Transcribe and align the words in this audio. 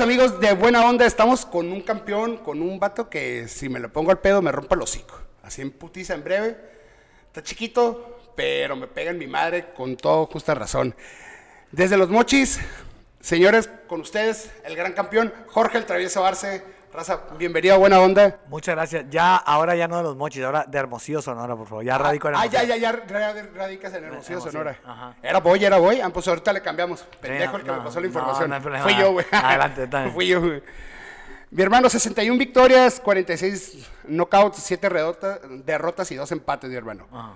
amigos 0.00 0.40
de 0.40 0.54
Buena 0.54 0.86
Onda. 0.86 1.04
Estamos 1.04 1.44
con 1.44 1.70
un 1.70 1.82
campeón, 1.82 2.38
con 2.38 2.62
un 2.62 2.80
vato 2.80 3.10
que 3.10 3.46
si 3.46 3.68
me 3.68 3.78
lo 3.78 3.92
pongo 3.92 4.10
al 4.10 4.20
pedo 4.20 4.40
me 4.40 4.50
rompa 4.50 4.74
el 4.74 4.80
hocico. 4.80 5.20
Así 5.42 5.60
en 5.60 5.70
putiza, 5.70 6.14
en 6.14 6.24
breve. 6.24 6.56
Está 7.26 7.42
chiquito, 7.42 8.32
pero 8.34 8.74
me 8.74 8.86
pega 8.86 9.10
en 9.10 9.18
mi 9.18 9.26
madre 9.26 9.72
con 9.74 9.96
todo 9.96 10.26
justa 10.26 10.54
razón. 10.54 10.94
Desde 11.72 11.98
los 11.98 12.08
mochis, 12.08 12.58
señores, 13.20 13.68
con 13.86 14.00
ustedes, 14.00 14.50
el 14.64 14.76
gran 14.76 14.94
campeón, 14.94 15.32
Jorge 15.48 15.76
el 15.76 15.84
Travieso 15.84 16.24
Arce. 16.24 16.62
Raza, 16.92 17.20
bienvenido 17.38 17.74
a 17.74 17.78
Buena 17.78 18.00
Onda. 18.00 18.38
Muchas 18.48 18.74
gracias. 18.74 19.06
Ya, 19.08 19.36
ahora 19.36 19.74
ya 19.74 19.88
no 19.88 19.96
de 19.96 20.02
los 20.02 20.14
mochis, 20.16 20.42
ahora 20.44 20.66
de 20.68 20.78
Hermosillo, 20.78 21.22
Sonora, 21.22 21.56
por 21.56 21.66
favor. 21.66 21.82
Ya 21.84 21.96
radico 21.96 22.28
en 22.28 22.34
Ah, 22.34 22.44
Hermosillo. 22.44 22.62
ya, 22.74 22.76
ya, 22.76 22.92
ya, 22.92 23.32
ra- 23.32 23.46
radicas 23.54 23.94
en 23.94 24.04
Hermosillo, 24.04 24.40
Sonora. 24.42 24.78
ajá. 24.84 25.16
Era 25.22 25.40
boy, 25.40 25.64
era 25.64 25.78
boy. 25.78 26.00
Ah, 26.02 26.10
pues 26.10 26.28
ahorita 26.28 26.52
le 26.52 26.60
cambiamos. 26.60 27.00
Pendejo 27.20 27.56
el 27.56 27.62
que 27.62 27.72
me 27.72 27.78
pasó 27.80 27.98
la 27.98 28.06
información. 28.08 28.50
no 28.50 28.56
hay 28.56 28.60
problema. 28.60 28.84
Fui 28.84 28.96
yo, 28.96 29.12
güey. 29.12 29.24
Adelante, 29.32 29.86
bien. 29.86 30.12
Fui 30.12 30.26
yo, 30.26 30.40
güey. 30.42 30.62
Mi 31.50 31.62
hermano, 31.62 31.88
61 31.88 32.38
victorias, 32.38 33.00
46 33.00 33.88
knockouts, 34.08 34.58
7 34.62 34.88
derrotas 35.64 36.10
y 36.12 36.14
2 36.16 36.30
empates, 36.32 36.68
mi 36.68 36.76
hermano. 36.76 37.06
Ajá. 37.10 37.32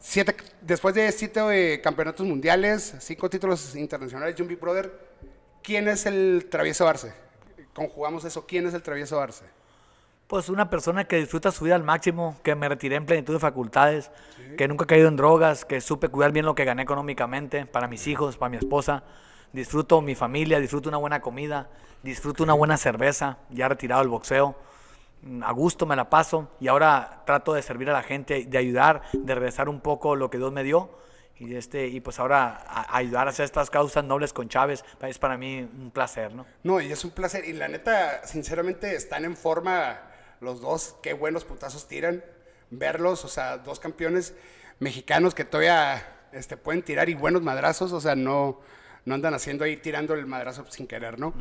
Siete, 0.00 0.36
después 0.60 0.94
de 0.94 1.10
7 1.12 1.80
campeonatos 1.82 2.26
mundiales, 2.26 2.94
5 2.98 3.30
títulos 3.30 3.74
internacionales 3.74 4.34
y 4.38 4.42
un 4.42 4.48
Big 4.48 4.60
Brother, 4.60 4.92
¿quién 5.62 5.88
es 5.88 6.04
el 6.06 6.46
Travieso 6.50 6.86
Arce? 6.86 7.12
Conjugamos 7.78 8.24
eso, 8.24 8.44
¿quién 8.46 8.66
es 8.66 8.74
el 8.74 8.82
Travieso 8.82 9.20
Arce? 9.20 9.44
Pues 10.26 10.48
una 10.50 10.68
persona 10.68 11.04
que 11.04 11.16
disfruta 11.16 11.50
su 11.50 11.64
vida 11.64 11.74
al 11.74 11.84
máximo, 11.84 12.36
que 12.42 12.54
me 12.54 12.68
retiré 12.68 12.96
en 12.96 13.06
plenitud 13.06 13.32
de 13.32 13.40
facultades, 13.40 14.10
que 14.58 14.68
nunca 14.68 14.84
he 14.84 14.86
caído 14.86 15.08
en 15.08 15.16
drogas, 15.16 15.64
que 15.64 15.80
supe 15.80 16.08
cuidar 16.08 16.32
bien 16.32 16.44
lo 16.44 16.54
que 16.54 16.64
gané 16.64 16.82
económicamente 16.82 17.64
para 17.64 17.88
mis 17.88 18.06
hijos, 18.06 18.36
para 18.36 18.50
mi 18.50 18.58
esposa. 18.58 19.04
Disfruto 19.52 20.02
mi 20.02 20.14
familia, 20.14 20.60
disfruto 20.60 20.90
una 20.90 20.98
buena 20.98 21.20
comida, 21.20 21.70
disfruto 22.02 22.42
una 22.42 22.52
buena 22.52 22.76
cerveza, 22.76 23.38
ya 23.48 23.68
retirado 23.68 24.02
del 24.02 24.10
boxeo. 24.10 24.54
Mm, 25.22 25.42
A 25.44 25.52
gusto 25.52 25.86
me 25.86 25.96
la 25.96 26.10
paso 26.10 26.50
y 26.60 26.68
ahora 26.68 27.22
trato 27.24 27.54
de 27.54 27.62
servir 27.62 27.88
a 27.88 27.94
la 27.94 28.02
gente, 28.02 28.44
de 28.44 28.58
ayudar, 28.58 29.02
de 29.12 29.34
regresar 29.34 29.68
un 29.68 29.80
poco 29.80 30.14
lo 30.14 30.28
que 30.28 30.36
Dios 30.38 30.52
me 30.52 30.62
dio. 30.62 30.90
Y, 31.40 31.54
este, 31.54 31.86
y 31.86 32.00
pues 32.00 32.18
ahora 32.18 32.64
a- 32.66 32.96
ayudar 32.96 33.28
a 33.28 33.30
hacer 33.30 33.44
estas 33.44 33.70
causas 33.70 34.02
nobles 34.04 34.32
con 34.32 34.48
Chávez 34.48 34.84
es 35.02 35.18
para 35.18 35.36
mí 35.36 35.60
un 35.60 35.90
placer, 35.92 36.34
¿no? 36.34 36.46
No, 36.64 36.80
y 36.80 36.90
es 36.90 37.04
un 37.04 37.12
placer. 37.12 37.44
Y 37.44 37.52
la 37.52 37.68
neta, 37.68 38.26
sinceramente, 38.26 38.96
están 38.96 39.24
en 39.24 39.36
forma 39.36 40.00
los 40.40 40.60
dos. 40.60 40.96
Qué 41.02 41.12
buenos 41.12 41.44
putazos 41.44 41.86
tiran. 41.86 42.24
Verlos, 42.70 43.24
o 43.24 43.28
sea, 43.28 43.58
dos 43.58 43.78
campeones 43.78 44.34
mexicanos 44.80 45.34
que 45.34 45.44
todavía 45.44 46.04
este, 46.32 46.56
pueden 46.56 46.82
tirar 46.82 47.08
y 47.08 47.14
buenos 47.14 47.42
madrazos. 47.42 47.92
O 47.92 48.00
sea, 48.00 48.16
no, 48.16 48.60
no 49.04 49.14
andan 49.14 49.32
haciendo 49.32 49.64
ahí 49.64 49.76
tirando 49.76 50.14
el 50.14 50.26
madrazo 50.26 50.66
sin 50.70 50.88
querer, 50.88 51.20
¿no? 51.20 51.34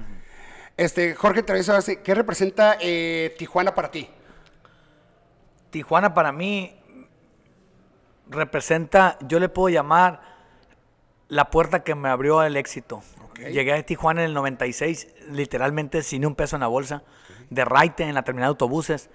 Este, 0.78 1.16
Jorge 1.16 1.42
Travieso, 1.42 1.73
¿qué 2.03 2.14
representa 2.14 2.78
eh, 2.80 3.36
Tijuana 3.40 3.73
para 3.73 3.90
ti? 3.90 4.08
Tijuana 5.72 6.14
para 6.14 6.31
mí 6.31 6.80
representa, 8.30 9.17
yo 9.22 9.39
le 9.39 9.50
puedo 9.50 9.70
llamar 9.70 10.22
la 11.28 11.50
puerta 11.50 11.83
que 11.83 11.95
me 11.95 12.09
abrió 12.09 12.44
el 12.44 12.58
éxito. 12.58 13.02
Llegué 13.38 13.73
a 13.73 13.84
Tijuana 13.84 14.22
en 14.22 14.30
el 14.30 14.34
96, 14.34 15.08
literalmente 15.30 16.02
sin 16.02 16.25
un 16.25 16.36
peso 16.36 16.56
en 16.56 16.61
la 16.61 16.67
bolsa, 16.67 17.03
de 17.50 17.66
raite 17.66 18.03
en 18.03 18.16
la 18.16 18.23
terminal 18.23 18.47
de 18.47 18.50
autobuses. 18.50 19.09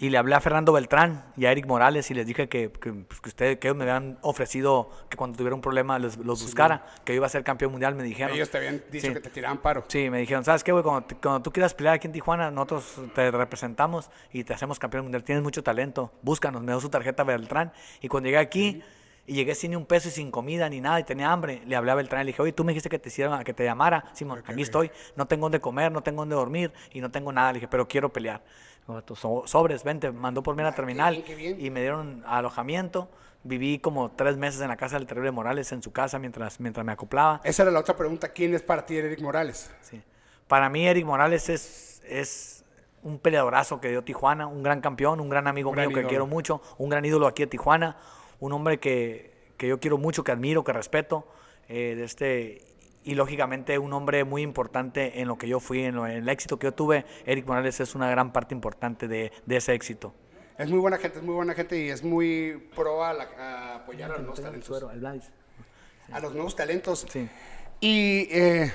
Y 0.00 0.10
le 0.10 0.18
hablé 0.18 0.34
a 0.34 0.40
Fernando 0.40 0.72
Beltrán 0.72 1.24
y 1.36 1.46
a 1.46 1.52
Eric 1.52 1.66
Morales 1.66 2.10
y 2.10 2.14
les 2.14 2.26
dije 2.26 2.48
que, 2.48 2.70
que, 2.72 2.92
pues, 2.92 3.20
que 3.20 3.28
ustedes 3.28 3.58
que 3.58 3.68
ellos 3.68 3.76
me 3.76 3.84
habían 3.84 4.18
ofrecido 4.22 4.90
que 5.08 5.16
cuando 5.16 5.36
tuviera 5.38 5.54
un 5.54 5.60
problema 5.60 5.98
los, 5.98 6.16
los 6.18 6.42
buscara, 6.42 6.84
que 7.04 7.12
yo 7.12 7.18
iba 7.18 7.26
a 7.26 7.30
ser 7.30 7.44
campeón 7.44 7.70
mundial, 7.70 7.94
me 7.94 8.02
dijeron. 8.02 8.34
Ellos 8.34 8.50
te 8.50 8.58
habían 8.58 8.82
dicho 8.90 9.06
Sí. 9.06 9.12
que 9.14 9.20
te 9.20 9.30
tiraban 9.30 9.58
paro. 9.58 9.84
Sí, 9.88 10.10
me 10.10 10.18
dijeron, 10.18 10.44
¿sabes 10.44 10.64
qué, 10.64 10.72
güey? 10.72 10.82
Cuando, 10.82 11.06
cuando 11.22 11.42
tú 11.42 11.52
quieras 11.52 11.74
pelear 11.74 11.94
aquí 11.94 12.06
en 12.08 12.12
Tijuana, 12.12 12.50
nosotros 12.50 13.00
te 13.14 13.30
representamos 13.30 14.10
y 14.32 14.42
te 14.44 14.52
hacemos 14.52 14.78
campeón 14.78 15.04
mundial. 15.04 15.22
Tienes 15.22 15.44
mucho 15.44 15.62
talento, 15.62 16.12
búscanos. 16.22 16.62
Me 16.62 16.72
dio 16.72 16.80
su 16.80 16.88
tarjeta 16.90 17.22
Beltrán. 17.22 17.72
Y 18.00 18.08
cuando 18.08 18.26
llegué 18.28 18.38
aquí, 18.38 18.82
y 19.26 19.34
llegué 19.34 19.54
sin 19.54 19.70
ni 19.70 19.76
un 19.76 19.86
peso 19.86 20.08
y 20.08 20.10
sin 20.10 20.30
comida 20.30 20.68
ni 20.68 20.80
nada, 20.80 21.00
y 21.00 21.04
tenía 21.04 21.32
hambre, 21.32 21.62
le 21.66 21.76
hablé 21.76 21.90
a 21.90 21.94
Beltrán 21.94 22.22
y 22.22 22.24
le 22.24 22.28
dije, 22.32 22.42
oye, 22.42 22.52
tú 22.52 22.62
me 22.64 22.72
dijiste 22.72 22.88
que 22.90 22.98
te, 22.98 23.08
hiciera, 23.08 23.42
que 23.44 23.54
te 23.54 23.64
llamara. 23.64 24.04
Simón, 24.12 24.42
aquí 24.46 24.60
estoy, 24.62 24.90
no 25.16 25.26
tengo 25.26 25.46
dónde 25.46 25.60
comer, 25.60 25.90
no 25.92 26.02
tengo 26.02 26.22
dónde 26.22 26.34
dormir 26.34 26.72
y 26.92 27.00
no 27.00 27.10
tengo 27.10 27.32
nada. 27.32 27.52
Le 27.52 27.56
dije, 27.60 27.68
pero 27.68 27.88
quiero 27.88 28.12
pelear. 28.12 28.42
Dijo, 28.86 29.02
"Tú, 29.02 29.16
so- 29.16 29.44
sobres, 29.46 29.82
vente, 29.82 30.12
mandó 30.12 30.42
por 30.42 30.54
mí 30.54 30.60
a 30.62 30.66
la 30.66 30.74
terminal 30.74 31.24
qué 31.24 31.34
bien. 31.34 31.58
y 31.58 31.70
me 31.70 31.80
dieron 31.80 32.22
alojamiento. 32.26 33.08
Viví 33.46 33.78
como 33.78 34.10
tres 34.10 34.36
meses 34.36 34.60
en 34.62 34.68
la 34.68 34.76
casa 34.76 34.96
del 34.98 35.06
Terrible 35.06 35.30
Morales, 35.30 35.70
en 35.72 35.82
su 35.82 35.92
casa, 35.92 36.18
mientras, 36.18 36.60
mientras 36.60 36.84
me 36.84 36.92
acoplaba. 36.92 37.40
Esa 37.44 37.62
era 37.62 37.70
la 37.72 37.80
otra 37.80 37.96
pregunta. 37.96 38.28
¿Quién 38.28 38.54
es 38.54 38.62
para 38.62 38.84
ti 38.86 38.96
Eric 38.96 39.20
Morales? 39.20 39.70
Sí. 39.82 40.02
Para 40.48 40.68
mí, 40.70 40.86
Eric 40.86 41.04
Morales 41.04 41.48
es, 41.50 42.02
es 42.08 42.64
un 43.02 43.18
peleadorazo 43.18 43.80
que 43.80 43.88
dio 43.90 44.02
Tijuana, 44.02 44.46
un 44.46 44.62
gran 44.62 44.80
campeón, 44.80 45.20
un 45.20 45.28
gran 45.28 45.46
amigo 45.46 45.70
Un 45.70 45.76
gran 45.76 45.88
mío 45.88 45.96
que 45.98 46.06
quiero 46.06 46.26
mucho, 46.26 46.62
un 46.78 46.88
gran 46.88 47.04
ídolo 47.04 47.26
aquí 47.26 47.42
de 47.42 47.48
Tijuana, 47.48 47.96
un 48.40 48.52
hombre 48.52 48.78
que, 48.78 49.32
que 49.56 49.68
yo 49.68 49.80
quiero 49.80 49.98
mucho, 49.98 50.24
que 50.24 50.32
admiro, 50.32 50.64
que 50.64 50.72
respeto. 50.72 51.26
eh, 51.68 51.94
de 51.96 52.04
este, 52.04 52.62
y 53.04 53.14
lógicamente 53.14 53.78
un 53.78 53.92
hombre 53.92 54.24
muy 54.24 54.42
importante 54.42 55.20
en 55.20 55.28
lo 55.28 55.36
que 55.38 55.46
yo 55.48 55.60
fui, 55.60 55.82
en, 55.84 55.94
lo- 55.94 56.06
en 56.06 56.12
el 56.16 56.28
éxito 56.28 56.58
que 56.58 56.66
yo 56.68 56.72
tuve. 56.72 57.04
Eric 57.26 57.46
Morales 57.46 57.80
es 57.80 57.94
una 57.94 58.08
gran 58.10 58.32
parte 58.32 58.54
importante 58.54 59.08
de, 59.08 59.30
de 59.46 59.56
ese 59.56 59.74
éxito. 59.74 60.14
Es 60.58 60.70
muy 60.70 60.78
buena 60.78 60.98
gente, 60.98 61.18
es 61.18 61.24
muy 61.24 61.34
buena 61.34 61.52
gente 61.54 61.78
y 61.78 61.88
es 61.88 62.02
muy 62.04 62.68
pro 62.74 63.04
a, 63.04 63.12
la- 63.12 63.28
a 63.38 63.74
apoyar 63.76 64.10
a 64.10 64.14
los 64.14 64.22
nuevos 64.22 64.40
talentos. 64.40 64.82
A 66.12 66.20
los 66.20 66.32
nuevos 66.34 66.54
talentos. 66.56 67.06
Sí. 67.10 67.28
Y 67.80 68.28
eh, 68.30 68.72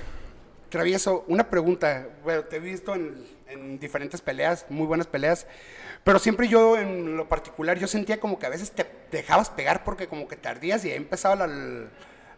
Travieso, 0.69 1.25
una 1.27 1.49
pregunta. 1.49 2.07
Bueno, 2.23 2.43
te 2.43 2.57
he 2.57 2.59
visto 2.59 2.93
en, 2.93 3.23
en 3.47 3.79
diferentes 3.79 4.21
peleas, 4.21 4.65
muy 4.69 4.85
buenas 4.85 5.07
peleas, 5.07 5.47
pero 6.03 6.19
siempre 6.19 6.47
yo 6.47 6.77
en 6.77 7.17
lo 7.17 7.27
particular 7.29 7.77
yo 7.77 7.87
sentía 7.87 8.19
como 8.19 8.39
que 8.39 8.45
a 8.45 8.49
veces 8.49 8.71
te 8.71 8.89
dejabas 9.11 9.49
pegar 9.49 9.83
porque 9.83 10.07
como 10.07 10.27
que 10.27 10.35
tardías 10.35 10.83
y 10.85 10.91
ahí 10.91 10.97
empezaba 10.97 11.35
la- 11.35 11.45
el 11.45 11.89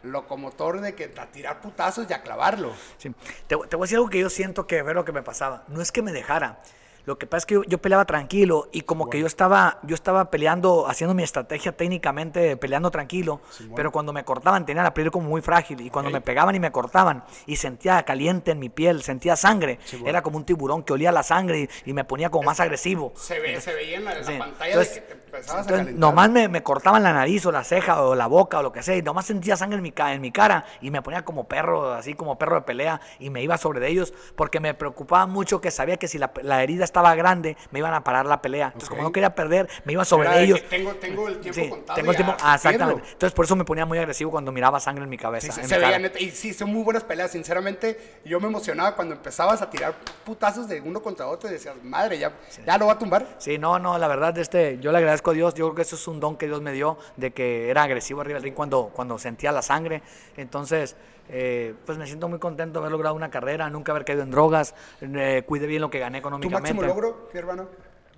locomotor 0.03 0.81
de 0.81 0.95
que 0.95 1.11
a 1.17 1.25
tirar 1.27 1.61
putazos 1.61 2.07
y 2.09 2.13
a 2.13 2.21
clavarlo. 2.23 2.73
Sí. 2.97 3.09
Te, 3.47 3.55
te 3.69 3.75
voy 3.75 3.83
a 3.83 3.85
decir 3.85 3.97
algo 3.97 4.09
que 4.09 4.19
yo 4.19 4.29
siento 4.29 4.65
que 4.67 4.81
ver 4.81 4.95
lo 4.95 5.05
que 5.05 5.11
me 5.11 5.21
pasaba. 5.21 5.63
No 5.67 5.81
es 5.81 5.91
que 5.91 6.01
me 6.01 6.11
dejara. 6.11 6.59
Lo 7.05 7.17
que 7.17 7.27
pasa 7.27 7.39
es 7.39 7.45
que 7.45 7.53
yo, 7.55 7.63
yo 7.63 7.77
peleaba 7.79 8.05
tranquilo 8.05 8.69
y 8.71 8.81
como 8.81 9.09
que 9.09 9.19
yo 9.19 9.27
estaba, 9.27 9.79
yo 9.83 9.95
estaba 9.95 10.29
peleando, 10.31 10.87
haciendo 10.87 11.13
mi 11.13 11.23
estrategia 11.23 11.71
técnicamente, 11.71 12.57
peleando 12.57 12.91
tranquilo, 12.91 13.41
pero 13.75 13.91
cuando 13.91 14.13
me 14.13 14.23
cortaban 14.23 14.65
tenía 14.65 14.83
la 14.83 14.93
piel 14.93 15.11
como 15.11 15.27
muy 15.29 15.41
frágil 15.41 15.81
y 15.81 15.89
cuando 15.89 16.11
me 16.11 16.21
pegaban 16.21 16.55
y 16.55 16.59
me 16.59 16.71
cortaban 16.71 17.23
y 17.45 17.55
sentía 17.55 18.03
caliente 18.03 18.51
en 18.51 18.59
mi 18.59 18.69
piel, 18.69 19.01
sentía 19.03 19.35
sangre, 19.35 19.79
era 20.05 20.21
como 20.21 20.37
un 20.37 20.45
tiburón 20.45 20.83
que 20.83 20.93
olía 20.93 21.11
la 21.11 21.23
sangre 21.23 21.69
y, 21.85 21.89
y 21.89 21.93
me 21.93 22.03
ponía 22.03 22.29
como 22.29 22.43
más 22.45 22.59
agresivo. 22.59 23.13
Se, 23.15 23.39
ve, 23.39 23.59
se 23.61 23.73
veía 23.73 23.97
en 23.97 24.05
la, 24.05 24.13
la 24.15 24.37
pantalla 24.39 24.67
Entonces- 24.73 24.95
de 24.95 25.01
que 25.01 25.07
te 25.15 25.20
empezabas 25.37 25.59
a 25.59 25.61
Entonces, 25.61 25.85
calentar. 25.85 25.99
nomás 25.99 26.29
me, 26.29 26.47
me 26.47 26.63
cortaban 26.63 27.03
la 27.03 27.13
nariz 27.13 27.45
o 27.45 27.51
la 27.51 27.63
ceja 27.63 28.01
o 28.03 28.15
la 28.15 28.27
boca 28.27 28.59
o 28.59 28.63
lo 28.63 28.71
que 28.71 28.83
sea, 28.83 28.95
y 28.95 29.01
nomás 29.01 29.25
sentía 29.25 29.55
sangre 29.57 29.77
en 29.77 29.83
mi, 29.83 29.91
ca- 29.91 30.13
en 30.13 30.21
mi 30.21 30.31
cara 30.31 30.65
y 30.81 30.91
me 30.91 31.01
ponía 31.01 31.23
como 31.25 31.45
perro, 31.47 31.93
así 31.93 32.13
como 32.13 32.37
perro 32.37 32.55
de 32.55 32.61
pelea, 32.61 33.01
y 33.19 33.29
me 33.29 33.41
iba 33.41 33.57
sobre 33.57 33.79
de 33.79 33.87
ellos 33.89 34.13
porque 34.35 34.59
me 34.59 34.73
preocupaba 34.73 35.25
mucho 35.27 35.61
que 35.61 35.71
sabía 35.71 35.97
que 35.97 36.07
si 36.07 36.17
la, 36.17 36.31
la 36.43 36.61
herida 36.63 36.83
estaba 36.83 37.15
grande, 37.15 37.57
me 37.71 37.79
iban 37.79 37.93
a 37.93 38.03
parar 38.03 38.25
la 38.25 38.41
pelea. 38.41 38.67
Entonces, 38.67 38.89
como 38.89 39.03
no 39.03 39.11
quería 39.11 39.33
perder, 39.35 39.69
me 39.85 39.93
iba 39.93 40.05
sobre 40.05 40.27
Era 40.27 40.35
de 40.35 40.39
de 40.39 40.45
ellos. 40.45 40.61
tengo, 40.69 40.93
tengo 40.95 41.27
el 41.27 41.39
tiempo 41.39 41.61
Sí, 41.61 41.69
contado. 41.69 41.95
tengo 41.97 42.11
el 42.11 42.17
tiempo, 42.17 42.33
a 42.41 42.51
ah, 42.51 42.55
exactamente. 42.55 43.03
Entonces, 43.11 43.33
por 43.33 43.45
eso 43.45 43.55
me 43.55 43.63
ponía 43.65 43.85
muy 43.85 43.97
agresivo 43.99 44.31
cuando 44.31 44.51
miraba 44.51 44.79
sangre 44.79 45.03
en 45.03 45.09
mi 45.09 45.17
cabeza. 45.17 45.51
Sí, 45.51 45.61
en 45.61 45.67
se, 45.67 45.75
mi 45.75 45.79
veía 45.81 45.91
cara. 45.91 45.99
neta. 46.01 46.19
Y 46.19 46.31
sí, 46.31 46.53
son 46.53 46.71
muy 46.71 46.83
buenas 46.83 47.03
peleas. 47.03 47.31
Sinceramente, 47.31 48.19
yo 48.25 48.39
me 48.39 48.47
emocionaba 48.47 48.95
cuando 48.95 49.13
empezabas 49.15 49.61
a 49.61 49.69
tirar 49.69 49.93
putazos 50.25 50.67
de 50.67 50.81
uno 50.81 51.01
contra 51.01 51.27
otro 51.27 51.49
y 51.49 51.53
decías, 51.53 51.75
madre, 51.83 52.17
ya, 52.17 52.31
ya 52.65 52.77
lo 52.77 52.87
va 52.87 52.93
a 52.93 52.97
tumbar. 52.99 53.25
Sí, 53.37 53.57
no, 53.57 53.77
no, 53.79 53.97
la 53.97 54.07
verdad, 54.07 54.35
este, 54.37 54.79
yo 54.79 54.91
le 54.91 54.97
agradezco 54.97 55.20
a 55.29 55.33
Dios, 55.33 55.53
yo 55.53 55.65
creo 55.67 55.75
que 55.75 55.81
eso 55.83 55.95
es 55.95 56.07
un 56.07 56.19
don 56.19 56.35
que 56.37 56.47
Dios 56.47 56.61
me 56.61 56.71
dio, 56.71 56.97
de 57.17 57.31
que 57.31 57.69
era 57.69 57.83
agresivo 57.83 58.21
arriba 58.21 58.37
del 58.37 58.43
ring 58.43 58.55
cuando, 58.55 58.89
cuando 58.93 59.19
sentía 59.19 59.51
la 59.51 59.61
sangre. 59.61 60.01
Entonces, 60.37 60.95
eh, 61.29 61.75
pues 61.85 61.99
me 61.99 62.07
siento 62.07 62.27
muy 62.27 62.39
contento 62.39 62.79
de 62.79 62.79
haber 62.79 62.91
logrado 62.91 63.15
una 63.15 63.29
carrera, 63.29 63.69
nunca 63.69 63.91
haber 63.91 64.03
caído 64.03 64.23
en 64.23 64.31
drogas, 64.31 64.73
eh, 65.01 65.43
cuidé 65.45 65.67
bien 65.67 65.81
lo 65.81 65.89
que 65.91 65.99
gané 65.99 66.17
¿Tu 66.17 66.27
económicamente. 66.27 66.73
máximo 66.73 66.87
logro, 66.87 67.29
mi 67.31 67.39
hermano, 67.39 67.67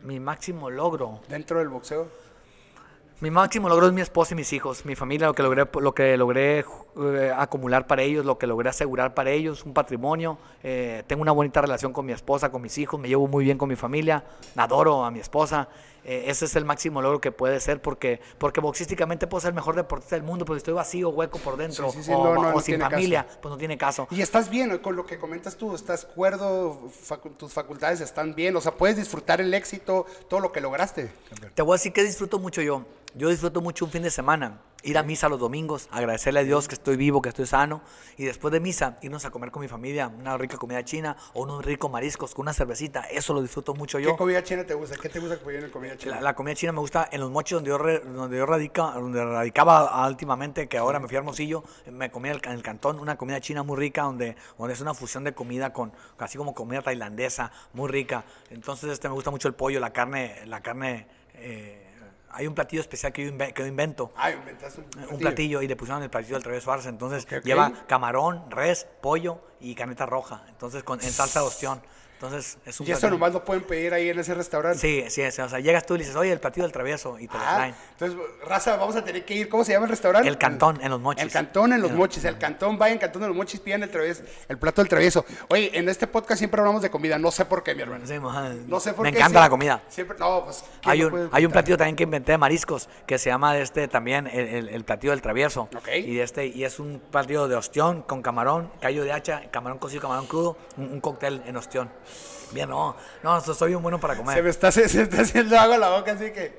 Mi 0.03 0.19
máximo 0.19 0.69
logro. 0.69 1.19
dentro 1.27 1.59
del 1.59 1.67
boxeo? 1.69 2.07
Mi 3.21 3.31
máximo 3.31 3.69
logro 3.69 3.88
es 3.88 3.94
mi 3.94 4.01
esposa 4.01 4.33
y 4.33 4.35
mis 4.35 4.51
hijos, 4.51 4.85
mi 4.85 4.95
familia, 4.95 5.27
lo 5.27 5.33
que 5.33 5.44
logré, 5.44 5.65
lo 5.79 5.94
que 5.94 6.17
logré 6.17 6.65
eh, 6.97 7.31
acumular 7.33 7.88
para 7.88 8.01
ellos, 8.01 8.25
lo 8.25 8.38
que 8.38 8.47
logré 8.47 8.67
asegurar 8.69 9.13
para 9.13 9.29
ellos, 9.29 9.63
un 9.63 9.73
patrimonio. 9.73 10.38
eh, 10.61 11.03
tengo 11.07 11.21
una 11.21 11.31
bonita 11.31 11.61
relación 11.61 11.94
con 11.94 12.05
mi 12.05 12.11
esposa, 12.11 12.51
con 12.51 12.61
mis 12.61 12.77
hijos, 12.77 13.00
me 13.00 13.07
llevo 13.07 13.27
muy 13.27 13.45
bien 13.45 13.57
con 13.57 13.69
mi 13.69 13.77
familia, 13.77 14.25
adoro 14.57 15.05
a 15.05 15.11
mi 15.11 15.19
esposa. 15.19 15.69
Eh, 16.05 16.25
ese 16.27 16.45
es 16.45 16.55
el 16.55 16.65
máximo 16.65 17.01
logro 17.01 17.21
que 17.21 17.31
puede 17.31 17.59
ser 17.59 17.81
porque, 17.81 18.19
porque 18.38 18.59
boxísticamente 18.59 19.27
puedo 19.27 19.41
ser 19.41 19.50
el 19.50 19.55
mejor 19.55 19.75
deportista 19.75 20.15
del 20.15 20.23
mundo, 20.23 20.45
pero 20.45 20.55
si 20.55 20.57
estoy 20.59 20.73
vacío, 20.73 21.09
hueco 21.09 21.38
por 21.39 21.57
dentro 21.57 21.89
Sí, 21.91 21.97
sí, 22.00 22.03
sí, 22.05 22.11
o, 22.13 22.23
no, 22.23 22.33
no, 22.35 22.41
o 22.50 22.51
no 22.53 22.59
sin 22.59 22.79
familia, 22.79 23.25
caso. 23.25 23.39
pues 23.41 23.51
no 23.51 23.57
tiene 23.57 23.77
caso. 23.77 24.07
Y 24.11 24.21
estás 24.21 24.50
bien 24.50 24.77
con 24.79 24.95
lo 24.95 25.05
que 25.05 25.17
comentas 25.17 25.55
tú, 25.55 25.73
estás 25.75 26.05
cuerdo, 26.05 26.81
facu- 27.07 27.35
tus 27.38 27.53
facultades 27.53 28.01
están 28.01 28.35
bien, 28.35 28.55
o 28.55 28.61
sea, 28.61 28.73
puedes 28.73 28.97
disfrutar 28.97 29.41
el 29.41 29.53
éxito, 29.53 30.05
todo 30.29 30.39
lo 30.39 30.51
que 30.51 30.61
lograste. 30.61 31.11
Te 31.55 31.61
voy 31.61 31.73
a 31.73 31.75
decir 31.75 31.94
que 31.94 32.03
disfruto 32.03 32.39
mucho 32.39 32.61
yo. 32.61 32.85
Yo 33.15 33.29
disfruto 33.29 33.61
mucho 33.61 33.85
un 33.85 33.91
fin 33.91 34.01
de 34.03 34.09
semana. 34.11 34.59
Ir 34.83 34.97
a 34.97 35.03
misa 35.03 35.30
los 35.30 35.39
domingos, 35.39 35.88
agradecerle 35.91 36.41
a 36.41 36.44
Dios 36.44 36.68
que 36.68 36.75
estoy 36.75 36.97
vivo, 36.97 37.21
que 37.21 37.30
estoy 37.30 37.45
sano, 37.45 37.81
y 38.18 38.25
después 38.25 38.51
de 38.51 38.59
misa 38.59 38.97
irnos 39.01 39.25
a 39.25 39.31
comer 39.31 39.50
con 39.50 39.62
mi 39.62 39.68
familia 39.68 40.07
una 40.07 40.38
rica 40.38 40.57
comida 40.57 40.83
china 40.83 41.15
o 41.33 41.44
unos 41.44 41.65
ricos 41.65 41.89
mariscos 41.89 42.35
con 42.35 42.44
una 42.44 42.53
cervecita, 42.53 43.01
eso 43.01 43.33
lo 43.33 43.41
disfruto 43.41 43.74
mucho 43.74 43.97
yo. 44.00 44.12
¿Qué 44.12 44.18
comida 44.18 44.44
china 44.44 44.65
te 44.65 44.74
gusta? 44.74 44.97
¿Qué 44.97 45.09
te 45.09 45.19
gusta 45.19 45.39
comer 45.39 45.63
en 45.63 45.71
comida 45.71 45.97
china? 45.97 46.15
La, 46.15 46.21
la 46.21 46.35
comida 46.35 46.56
china 46.56 46.74
me 46.74 46.80
gusta 46.80 47.07
en 47.12 47.21
los 47.21 47.31
mochis 47.31 47.56
donde 47.56 47.69
yo, 47.69 47.77
re- 47.77 48.00
donde 48.00 48.38
yo 48.38 48.45
radica, 48.45 48.91
donde 48.91 49.24
radicaba 49.24 50.07
últimamente, 50.07 50.68
que 50.68 50.77
ahora 50.77 51.00
me 51.00 51.07
fui 51.07 51.15
a 51.15 51.19
Hermosillo, 51.19 51.63
me 51.91 52.12
comí 52.12 52.29
en 52.29 52.36
el, 52.36 52.41
en 52.44 52.51
el 52.51 52.62
cantón 52.63 53.00
una 53.00 53.18
comida 53.18 53.39
china 53.39 53.63
muy 53.63 53.77
rica, 53.77 54.03
donde, 54.03 54.36
donde 54.57 54.74
es 54.74 54.81
una 54.81 54.94
fusión 54.94 55.24
de 55.24 55.33
comida 55.33 55.71
con, 55.71 55.94
así 56.18 56.38
como 56.38 56.53
comida 56.53 56.81
tailandesa, 56.81 57.51
muy 57.74 57.89
rica. 57.89 58.25
Entonces 58.50 58.91
este 58.91 59.07
me 59.07 59.13
gusta 59.13 59.31
mucho 59.31 59.47
el 59.47 59.53
pollo, 59.53 59.79
la 59.79 59.94
carne, 59.94 60.45
la 60.45 60.62
carne, 60.62 61.07
eh, 61.36 61.92
hay 62.33 62.47
un 62.47 62.56
platillo 62.56 62.81
especial 62.81 63.13
que 63.13 63.25
yo, 63.25 63.31
inve- 63.31 63.53
que 63.53 63.62
yo 63.62 63.68
invento. 63.68 64.12
Inventaste 64.39 64.81
un 64.81 64.85
Un 64.85 64.91
platillo. 64.94 65.19
platillo 65.19 65.62
y 65.62 65.68
le 65.68 65.75
pusieron 65.75 66.01
el 66.03 66.09
platillo 66.09 66.35
del 66.35 66.44
travieso 66.44 66.71
Arce. 66.71 66.89
Entonces 66.89 67.27
lleva 67.44 67.71
camarón, 67.88 68.50
res, 68.50 68.88
pollo 69.01 69.39
y 69.59 69.75
carnita 69.75 70.06
roja. 70.06 70.44
Entonces 70.50 70.83
con, 70.83 71.00
en 71.01 71.12
salsa 71.12 71.41
de 71.41 71.45
ostión. 71.47 71.81
Entonces 72.23 72.57
es 72.65 72.79
un 72.79 72.87
Y 72.87 72.91
eso 72.91 73.09
nomás 73.09 73.33
lo 73.33 73.43
pueden 73.43 73.63
pedir 73.63 73.93
ahí 73.93 74.07
en 74.09 74.17
ese 74.17 74.33
restaurante. 74.33 74.79
Sí, 74.79 75.03
sí, 75.09 75.29
sí, 75.29 75.41
o 75.41 75.49
sea, 75.49 75.59
llegas 75.59 75.85
tú 75.85 75.95
y 75.95 75.99
dices, 75.99 76.15
oye, 76.15 76.31
el 76.31 76.39
platillo 76.39 76.63
del 76.63 76.71
travieso 76.71 77.19
y 77.19 77.27
te 77.27 77.37
lo 77.37 77.43
Ah, 77.43 77.55
traen. 77.55 77.75
entonces, 77.91 78.17
raza, 78.47 78.77
vamos 78.77 78.95
a 78.95 79.03
tener 79.03 79.25
que 79.25 79.33
ir. 79.33 79.49
¿Cómo 79.49 79.65
se 79.65 79.73
llama 79.73 79.85
el 79.85 79.89
restaurante? 79.89 80.29
El 80.29 80.37
Cantón, 80.37 80.79
en 80.81 80.89
Los 80.89 81.01
Mochis. 81.01 81.23
El 81.23 81.31
Cantón 81.31 81.73
en 81.73 81.81
Los 81.81 81.91
En- 81.91 81.97
Mochis. 81.97 82.23
El 82.23 82.37
Cantón, 82.37 82.77
vayan, 82.77 82.97
Cantón 82.97 83.23
en 83.23 83.27
Los 83.29 83.37
Mochis, 83.37 83.59
pidan 83.59 83.83
el, 83.83 83.89
travieso, 83.91 84.23
el 84.47 84.57
plato 84.57 84.81
del 84.81 84.87
travieso. 84.87 85.25
Oye, 85.49 85.77
en 85.77 85.89
este 85.89 86.07
podcast 86.07 86.39
siempre 86.39 86.61
hablamos 86.61 86.81
de 86.81 86.89
comida. 86.89 87.17
No 87.19 87.29
sé 87.29 87.43
por 87.43 87.61
qué, 87.61 87.75
mi 87.75 87.81
hermano. 87.81 88.05
Sí. 88.07 88.13
No 88.67 88.79
sé 88.79 88.93
por 88.93 89.03
Me 89.03 89.11
qué. 89.11 89.17
encanta 89.19 89.39
sí- 89.39 89.43
la 89.43 89.49
comida. 89.49 89.83
Siempre, 89.89 90.17
no, 90.17 90.45
pues. 90.45 90.63
¿quién 90.81 90.91
Hay 90.93 91.03
un, 91.03 91.29
hay 91.31 91.45
un 91.45 91.51
platillo 91.51 91.77
también 91.77 91.95
que 91.97 92.03
inventé 92.03 92.31
de 92.31 92.37
mariscos 92.37 92.87
que 93.05 93.17
se 93.17 93.29
llama 93.29 93.57
este 93.57 93.87
también 93.89 94.27
el, 94.27 94.47
el- 94.47 94.69
el 94.69 94.83
platillo 94.85 95.11
del 95.11 95.21
travieso. 95.21 95.67
Ok. 95.75 95.89
Y 96.05 96.19
este 96.19 96.47
y 96.47 96.63
es 96.63 96.79
un 96.79 97.01
platillo 97.11 97.47
de 97.49 97.55
ostión 97.55 98.01
con 98.03 98.21
camarón, 98.21 98.71
callo 98.79 99.03
de 99.03 99.11
hacha, 99.11 99.43
camarón 99.51 99.77
cocido, 99.77 100.01
camarón 100.01 100.27
crudo, 100.27 100.57
un, 100.77 100.85
un 100.93 101.01
cóctel 101.01 101.41
en 101.45 101.57
ostión. 101.57 101.91
Bien, 102.51 102.69
no, 102.69 102.95
no, 103.24 103.42
so- 103.42 103.54
soy 103.54 103.74
un 103.75 103.81
bueno 103.81 104.00
para 104.00 104.15
comer. 104.15 104.36
Se 104.38 104.44
me 104.44 104.50
está, 104.50 104.71
se, 104.71 104.88
se 104.88 105.01
está 105.04 105.21
haciendo 105.21 105.57
agua 105.57 105.77
la 105.77 105.89
boca, 105.89 106.12
así 106.12 106.31
que. 106.31 106.54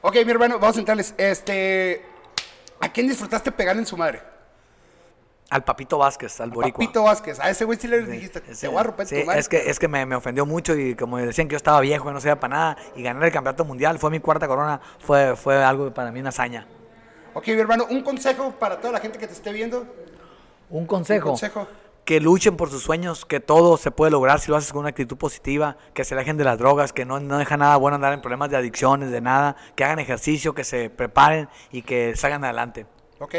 Ok, 0.00 0.16
mi 0.24 0.30
hermano, 0.32 0.58
vamos 0.58 0.76
a 0.76 0.80
entrarles. 0.80 1.14
Este. 1.18 2.04
¿A 2.80 2.88
quién 2.90 3.06
disfrutaste 3.08 3.52
pegar 3.52 3.76
en 3.76 3.86
su 3.86 3.96
madre? 3.96 4.22
Al 5.50 5.62
Papito 5.64 5.98
Vázquez, 5.98 6.40
al 6.40 6.50
boricua. 6.50 6.78
Papito 6.78 7.02
Vázquez. 7.02 7.38
A 7.38 7.50
ese 7.50 7.66
güey 7.66 7.78
sí 7.78 7.86
le 7.86 8.02
dijiste, 8.04 8.42
sí, 8.54 8.62
te 8.62 8.68
voy 8.68 8.78
a 8.78 8.82
romper 8.84 9.06
sí, 9.06 9.20
tu 9.20 9.26
madre. 9.26 9.38
Es 9.38 9.48
que, 9.50 9.68
es 9.68 9.78
que 9.78 9.86
me, 9.86 10.06
me 10.06 10.16
ofendió 10.16 10.46
mucho 10.46 10.74
y 10.74 10.94
como 10.96 11.18
decían 11.18 11.46
que 11.46 11.52
yo 11.52 11.56
estaba 11.58 11.78
viejo 11.80 12.08
y 12.10 12.12
no 12.14 12.20
sabía 12.20 12.40
para 12.40 12.56
nada 12.56 12.76
y 12.96 13.02
ganar 13.02 13.22
el 13.22 13.30
campeonato 13.32 13.64
mundial 13.66 13.98
fue 13.98 14.08
mi 14.10 14.18
cuarta 14.18 14.48
corona, 14.48 14.80
fue, 14.98 15.36
fue 15.36 15.62
algo 15.62 15.92
para 15.92 16.10
mí 16.10 16.20
una 16.20 16.30
hazaña. 16.30 16.66
Ok, 17.34 17.48
mi 17.48 17.60
hermano, 17.60 17.86
un 17.90 18.02
consejo 18.02 18.52
para 18.58 18.80
toda 18.80 18.94
la 18.94 19.00
gente 19.00 19.18
que 19.18 19.26
te 19.26 19.34
esté 19.34 19.52
viendo. 19.52 19.86
Un 20.70 20.86
consejo. 20.86 21.26
Un 21.26 21.32
consejo. 21.32 21.68
Que 22.04 22.18
luchen 22.20 22.56
por 22.56 22.68
sus 22.68 22.82
sueños, 22.82 23.24
que 23.24 23.38
todo 23.38 23.76
se 23.76 23.92
puede 23.92 24.10
lograr 24.10 24.40
si 24.40 24.50
lo 24.50 24.56
haces 24.56 24.72
con 24.72 24.80
una 24.80 24.88
actitud 24.88 25.16
positiva, 25.16 25.76
que 25.94 26.04
se 26.04 26.14
alejen 26.14 26.36
de 26.36 26.42
las 26.44 26.58
drogas, 26.58 26.92
que 26.92 27.04
no, 27.04 27.20
no 27.20 27.38
deja 27.38 27.56
nada 27.56 27.76
bueno 27.76 27.94
andar 27.94 28.12
en 28.12 28.20
problemas 28.20 28.50
de 28.50 28.56
adicciones, 28.56 29.10
de 29.12 29.20
nada, 29.20 29.54
que 29.76 29.84
hagan 29.84 30.00
ejercicio, 30.00 30.52
que 30.52 30.64
se 30.64 30.90
preparen 30.90 31.48
y 31.70 31.82
que 31.82 32.16
salgan 32.16 32.42
adelante. 32.44 32.86
Ok. 33.20 33.34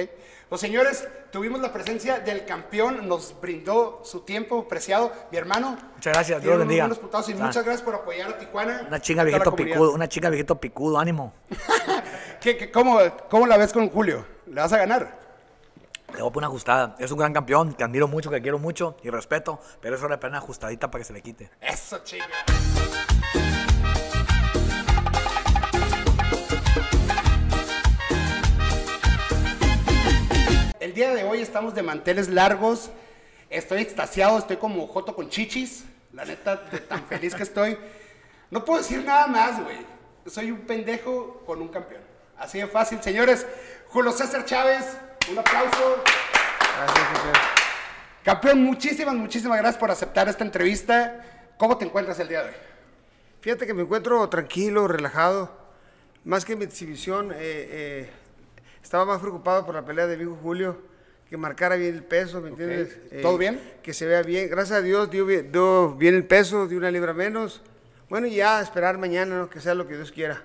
Los 0.50 0.62
señores, 0.62 1.06
tuvimos 1.32 1.60
la 1.62 1.74
presencia 1.74 2.20
del 2.20 2.46
campeón, 2.46 3.08
nos 3.08 3.36
brindó 3.42 4.02
su 4.06 4.22
tiempo 4.22 4.66
preciado. 4.68 5.12
Mi 5.32 5.38
hermano. 5.40 5.76
Muchas 5.96 6.14
gracias, 6.14 6.42
Dios 6.42 6.54
unos 6.56 6.60
bendiga. 6.60 6.84
buenos 6.86 7.00
putazos 7.00 7.30
y 7.30 7.34
Ah. 7.34 7.46
muchas 7.46 7.66
gracias 7.66 7.82
por 7.82 7.96
apoyar 7.96 8.30
a 8.30 8.38
Tijuana. 8.38 8.86
Una 8.88 9.02
chinga 9.02 9.24
viejito 9.24 9.54
picudo, 9.56 9.92
una 9.94 10.08
chinga 10.08 10.30
viejito 10.30 10.56
picudo, 10.62 11.00
ánimo. 11.00 11.34
¿Qué- 12.40 12.56
qué- 12.56 12.72
cómo, 12.72 13.00
cómo 13.30 13.46
la 13.48 13.58
ves 13.58 13.74
con 13.74 13.90
Julio? 13.90 14.26
¿Le 14.46 14.62
vas 14.62 14.72
a 14.72 14.78
ganar? 14.78 15.23
Le 16.14 16.22
voy 16.22 16.30
a 16.30 16.32
poner 16.32 16.38
una 16.38 16.48
ajustada. 16.48 16.96
Es 17.00 17.10
un 17.12 17.18
gran 17.18 17.34
campeón, 17.34 17.74
que 17.74 17.84
admiro 17.84 18.08
mucho, 18.08 18.30
que 18.30 18.40
quiero 18.40 18.60
mucho 18.60 18.98
y 19.02 19.10
respeto, 19.10 19.60
pero 19.82 19.96
eso 19.96 20.08
le 20.08 20.18
pone 20.20 20.30
una 20.30 20.38
ajustadita 20.38 20.92
para 20.92 21.02
que 21.02 21.06
se 21.06 21.14
le 21.14 21.22
quite. 21.24 21.50
Eso, 21.60 22.00
chinga. 22.04 22.28
El 30.80 30.94
día 30.94 31.16
de 31.16 31.24
hoy 31.24 31.42
estamos 31.42 31.74
de 31.74 31.82
manteles 31.82 32.30
largos. 32.30 32.92
Estoy 33.50 33.82
extasiado, 33.82 34.38
estoy 34.38 34.58
como 34.58 34.86
Joto 34.86 35.16
con 35.16 35.30
chichis. 35.30 35.86
La 36.12 36.26
neta, 36.26 36.58
de 36.58 36.80
tan 36.80 37.06
feliz 37.08 37.34
que 37.34 37.42
estoy. 37.42 37.76
No 38.52 38.64
puedo 38.64 38.80
decir 38.80 39.04
nada 39.04 39.26
más, 39.26 39.64
güey. 39.64 39.78
Soy 40.28 40.52
un 40.52 40.60
pendejo 40.62 41.42
con 41.48 41.60
un 41.60 41.70
campeón. 41.70 42.04
Así 42.38 42.60
de 42.60 42.68
fácil, 42.68 43.02
señores. 43.02 43.48
Julio 43.88 44.12
César 44.12 44.46
Chávez, 44.46 44.98
un 45.32 45.40
aplauso. 45.40 46.04
Gracias, 46.78 47.08
campeón. 47.08 47.34
Campeón, 48.24 48.64
muchísimas, 48.64 49.16
muchísimas 49.16 49.58
gracias 49.58 49.80
por 49.80 49.92
aceptar 49.92 50.28
esta 50.30 50.44
entrevista. 50.44 51.24
¿Cómo 51.58 51.78
te 51.78 51.86
encuentras 51.86 52.20
el 52.20 52.28
día 52.28 52.42
de 52.44 52.50
hoy? 52.50 52.56
Fíjate 53.42 53.68
que 53.68 53.74
me 53.74 53.84
encuentro 53.84 54.28
tranquilo, 54.30 54.88
relajado. 54.88 55.52
Más 56.24 56.46
que 56.46 56.56
mi 56.56 56.64
exhibición, 56.64 57.32
eh, 57.32 57.38
eh, 57.40 58.10
estaba 58.82 59.06
más 59.06 59.20
preocupado 59.20 59.66
por 59.66 59.76
la 59.76 59.84
pelea 59.84 60.08
de 60.08 60.22
hijo 60.22 60.38
Julio, 60.42 60.82
que 61.30 61.36
marcara 61.36 61.76
bien 61.76 61.96
el 61.96 62.04
peso, 62.04 62.40
¿me 62.40 62.50
entiendes? 62.50 62.98
Eh, 63.12 63.20
¿Todo 63.22 63.38
bien? 63.38 63.60
Que 63.84 63.94
se 63.94 64.06
vea 64.06 64.22
bien. 64.24 64.50
Gracias 64.50 64.80
a 64.80 64.82
Dios 64.82 65.12
dio 65.12 65.26
bien, 65.26 65.52
dio 65.52 65.94
bien 65.96 66.16
el 66.16 66.26
peso, 66.26 66.68
dio 66.68 66.78
una 66.78 66.92
libra 66.92 67.14
menos. 67.14 67.62
Bueno, 68.10 68.28
y 68.28 68.36
ya 68.36 68.62
esperar 68.62 68.98
mañana, 68.98 69.38
¿no? 69.38 69.50
que 69.50 69.60
sea 69.60 69.74
lo 69.74 69.88
que 69.88 69.96
Dios 69.96 70.12
quiera. 70.12 70.42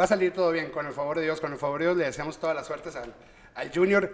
Va 0.00 0.04
a 0.04 0.08
salir 0.08 0.32
todo 0.32 0.50
bien, 0.50 0.70
con 0.70 0.86
el 0.86 0.94
favor 0.94 1.18
de 1.18 1.24
Dios, 1.24 1.40
con 1.40 1.52
el 1.52 1.58
favor 1.58 1.80
de 1.80 1.86
Dios. 1.86 1.96
Le 1.98 2.04
deseamos 2.04 2.38
todas 2.38 2.56
las 2.56 2.66
suertes 2.66 2.96
al, 2.96 3.12
al 3.54 3.70
Junior. 3.72 4.12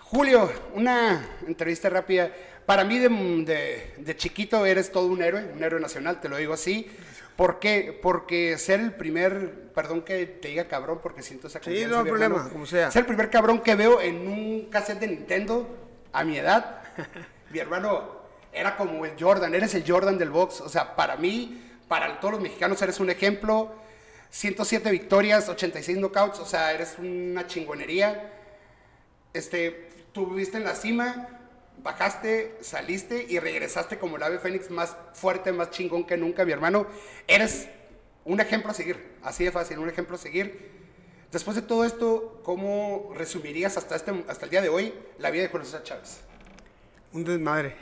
Julio, 0.00 0.50
una 0.74 1.24
entrevista 1.46 1.88
rápida. 1.90 2.30
Para 2.66 2.84
mí, 2.84 2.98
de, 2.98 3.08
de- 3.08 3.94
de 3.98 4.16
chiquito, 4.16 4.64
eres 4.66 4.90
todo 4.92 5.06
un 5.06 5.22
héroe, 5.22 5.44
un 5.54 5.62
héroe 5.62 5.80
nacional, 5.80 6.20
te 6.20 6.28
lo 6.28 6.36
digo 6.36 6.52
así. 6.54 6.90
¿Por 7.36 7.60
qué? 7.60 7.96
Porque 8.02 8.58
ser 8.58 8.80
el 8.80 8.92
primer, 8.92 9.70
perdón 9.74 10.02
que 10.02 10.26
te 10.26 10.48
diga 10.48 10.66
cabrón, 10.66 10.98
porque 11.02 11.22
siento 11.22 11.46
esa 11.46 11.60
Sí, 11.62 11.84
no 11.88 11.98
hay 12.00 12.04
problema, 12.04 12.34
hermano. 12.36 12.50
como 12.52 12.66
sea. 12.66 12.90
Ser 12.90 13.00
el 13.00 13.06
primer 13.06 13.30
cabrón 13.30 13.60
que 13.60 13.74
veo 13.76 14.00
en 14.00 14.26
un 14.26 14.68
cassette 14.70 14.98
de 15.00 15.06
Nintendo 15.08 15.68
a 16.12 16.24
mi 16.24 16.36
edad. 16.36 16.82
mi 17.50 17.58
hermano 17.60 18.18
era 18.52 18.76
como 18.76 19.04
el 19.06 19.12
Jordan, 19.18 19.54
eres 19.54 19.72
el 19.74 19.84
Jordan 19.86 20.18
del 20.18 20.30
box. 20.30 20.60
O 20.62 20.68
sea, 20.68 20.96
para 20.96 21.16
mí, 21.16 21.62
para 21.86 22.18
todos 22.18 22.32
los 22.32 22.40
mexicanos, 22.42 22.82
eres 22.82 22.98
un 22.98 23.08
ejemplo. 23.10 23.72
107 24.30 24.90
victorias, 24.90 25.48
86 25.48 25.96
knockouts, 25.98 26.40
o 26.40 26.44
sea, 26.44 26.72
eres 26.72 26.96
una 26.98 27.46
chingonería. 27.46 28.32
Este, 29.32 29.88
tuviste 30.12 30.56
en 30.56 30.64
la 30.64 30.74
cima, 30.74 31.28
bajaste, 31.82 32.56
saliste 32.60 33.24
y 33.28 33.38
regresaste 33.38 33.98
como 33.98 34.16
el 34.16 34.22
ave 34.22 34.38
fénix 34.38 34.70
más 34.70 34.96
fuerte, 35.12 35.52
más 35.52 35.70
chingón 35.70 36.06
que 36.06 36.16
nunca, 36.16 36.44
mi 36.44 36.52
hermano. 36.52 36.86
Eres 37.26 37.68
un 38.24 38.40
ejemplo 38.40 38.70
a 38.70 38.74
seguir, 38.74 39.16
así 39.22 39.44
de 39.44 39.52
fácil, 39.52 39.78
un 39.78 39.88
ejemplo 39.88 40.16
a 40.16 40.18
seguir. 40.18 40.78
Después 41.30 41.56
de 41.56 41.62
todo 41.62 41.84
esto, 41.84 42.40
¿cómo 42.42 43.12
resumirías 43.14 43.76
hasta, 43.76 43.96
este, 43.96 44.12
hasta 44.28 44.46
el 44.46 44.50
día 44.50 44.62
de 44.62 44.70
hoy 44.70 44.94
la 45.18 45.30
vida 45.30 45.42
de 45.42 45.48
Julio 45.48 45.66
César 45.66 45.82
Chávez? 45.82 46.20
Un 47.12 47.24
desmadre. 47.24 47.76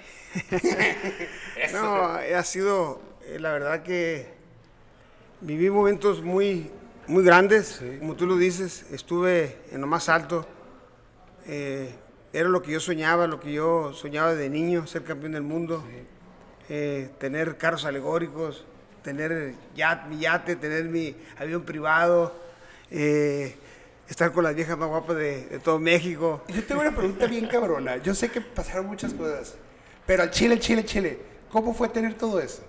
No, 1.73 2.05
ha 2.05 2.43
sido, 2.45 3.01
eh, 3.25 3.39
la 3.39 3.51
verdad 3.53 3.83
que 3.83 4.27
viví 5.41 5.71
momentos 5.71 6.23
muy, 6.23 6.71
muy 7.07 7.25
grandes, 7.25 7.81
como 7.99 8.15
tú 8.15 8.27
lo 8.27 8.37
dices, 8.37 8.85
estuve 8.93 9.57
en 9.73 9.81
lo 9.81 9.87
más 9.87 10.09
alto, 10.09 10.47
eh, 11.47 11.95
era 12.33 12.49
lo 12.49 12.63
que 12.63 12.73
yo 12.73 12.81
soñaba, 12.81 13.27
lo 13.27 13.41
que 13.41 13.53
yo 13.53 13.93
soñaba 13.95 14.35
de 14.35 14.49
niño, 14.51 14.87
ser 14.87 15.05
campeón 15.05 15.33
del 15.33 15.43
mundo, 15.43 15.83
eh, 16.69 17.11
tener 17.19 17.57
carros 17.57 17.85
alegóricos, 17.85 18.65
tener 19.03 19.55
yat- 19.77 20.07
mi 20.09 20.19
yate, 20.19 20.57
tener 20.57 20.85
mi 20.85 21.15
avión 21.39 21.63
privado, 21.63 22.35
eh, 22.91 23.55
estar 24.09 24.33
con 24.33 24.45
las 24.45 24.55
viejas 24.55 24.77
más 24.77 24.89
guapas 24.89 25.17
de, 25.17 25.47
de 25.47 25.59
todo 25.59 25.79
México. 25.79 26.43
Yo 26.49 26.63
tengo 26.65 26.81
una 26.81 26.95
pregunta 26.95 27.27
bien 27.27 27.47
cabrona. 27.47 27.97
Yo 27.99 28.15
sé 28.15 28.31
que 28.31 28.41
pasaron 28.41 28.87
muchas 28.87 29.13
cosas, 29.15 29.55
pero 30.07 30.23
al 30.25 30.31
Chile, 30.31 30.59
Chile, 30.59 30.85
Chile, 30.85 31.19
¿cómo 31.51 31.73
fue 31.75 31.89
tener 31.89 32.15
todo 32.15 32.41
eso? 32.41 32.63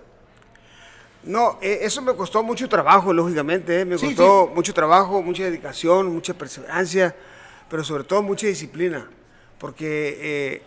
No, 1.24 1.57
eh, 1.62 1.79
eso 1.81 2.01
me 2.01 2.13
costó 2.15 2.41
mucho 2.43 2.69
trabajo, 2.69 3.12
lógicamente. 3.12 3.81
eh, 3.81 3.86
Me 3.86 3.98
Sí, 3.98 4.05
costó 4.15 4.48
mucho 4.53 4.74
trabajo, 4.74 5.22
mucha 5.22 5.43
dedicación, 5.43 6.07
mucha 6.13 6.34
perseverancia, 6.34 7.15
pero 7.69 7.83
sobre 7.83 8.03
todo 8.03 8.21
mucha 8.24 8.47
disciplina. 8.47 9.09
Porque 9.59 10.17
eh, 10.21 10.62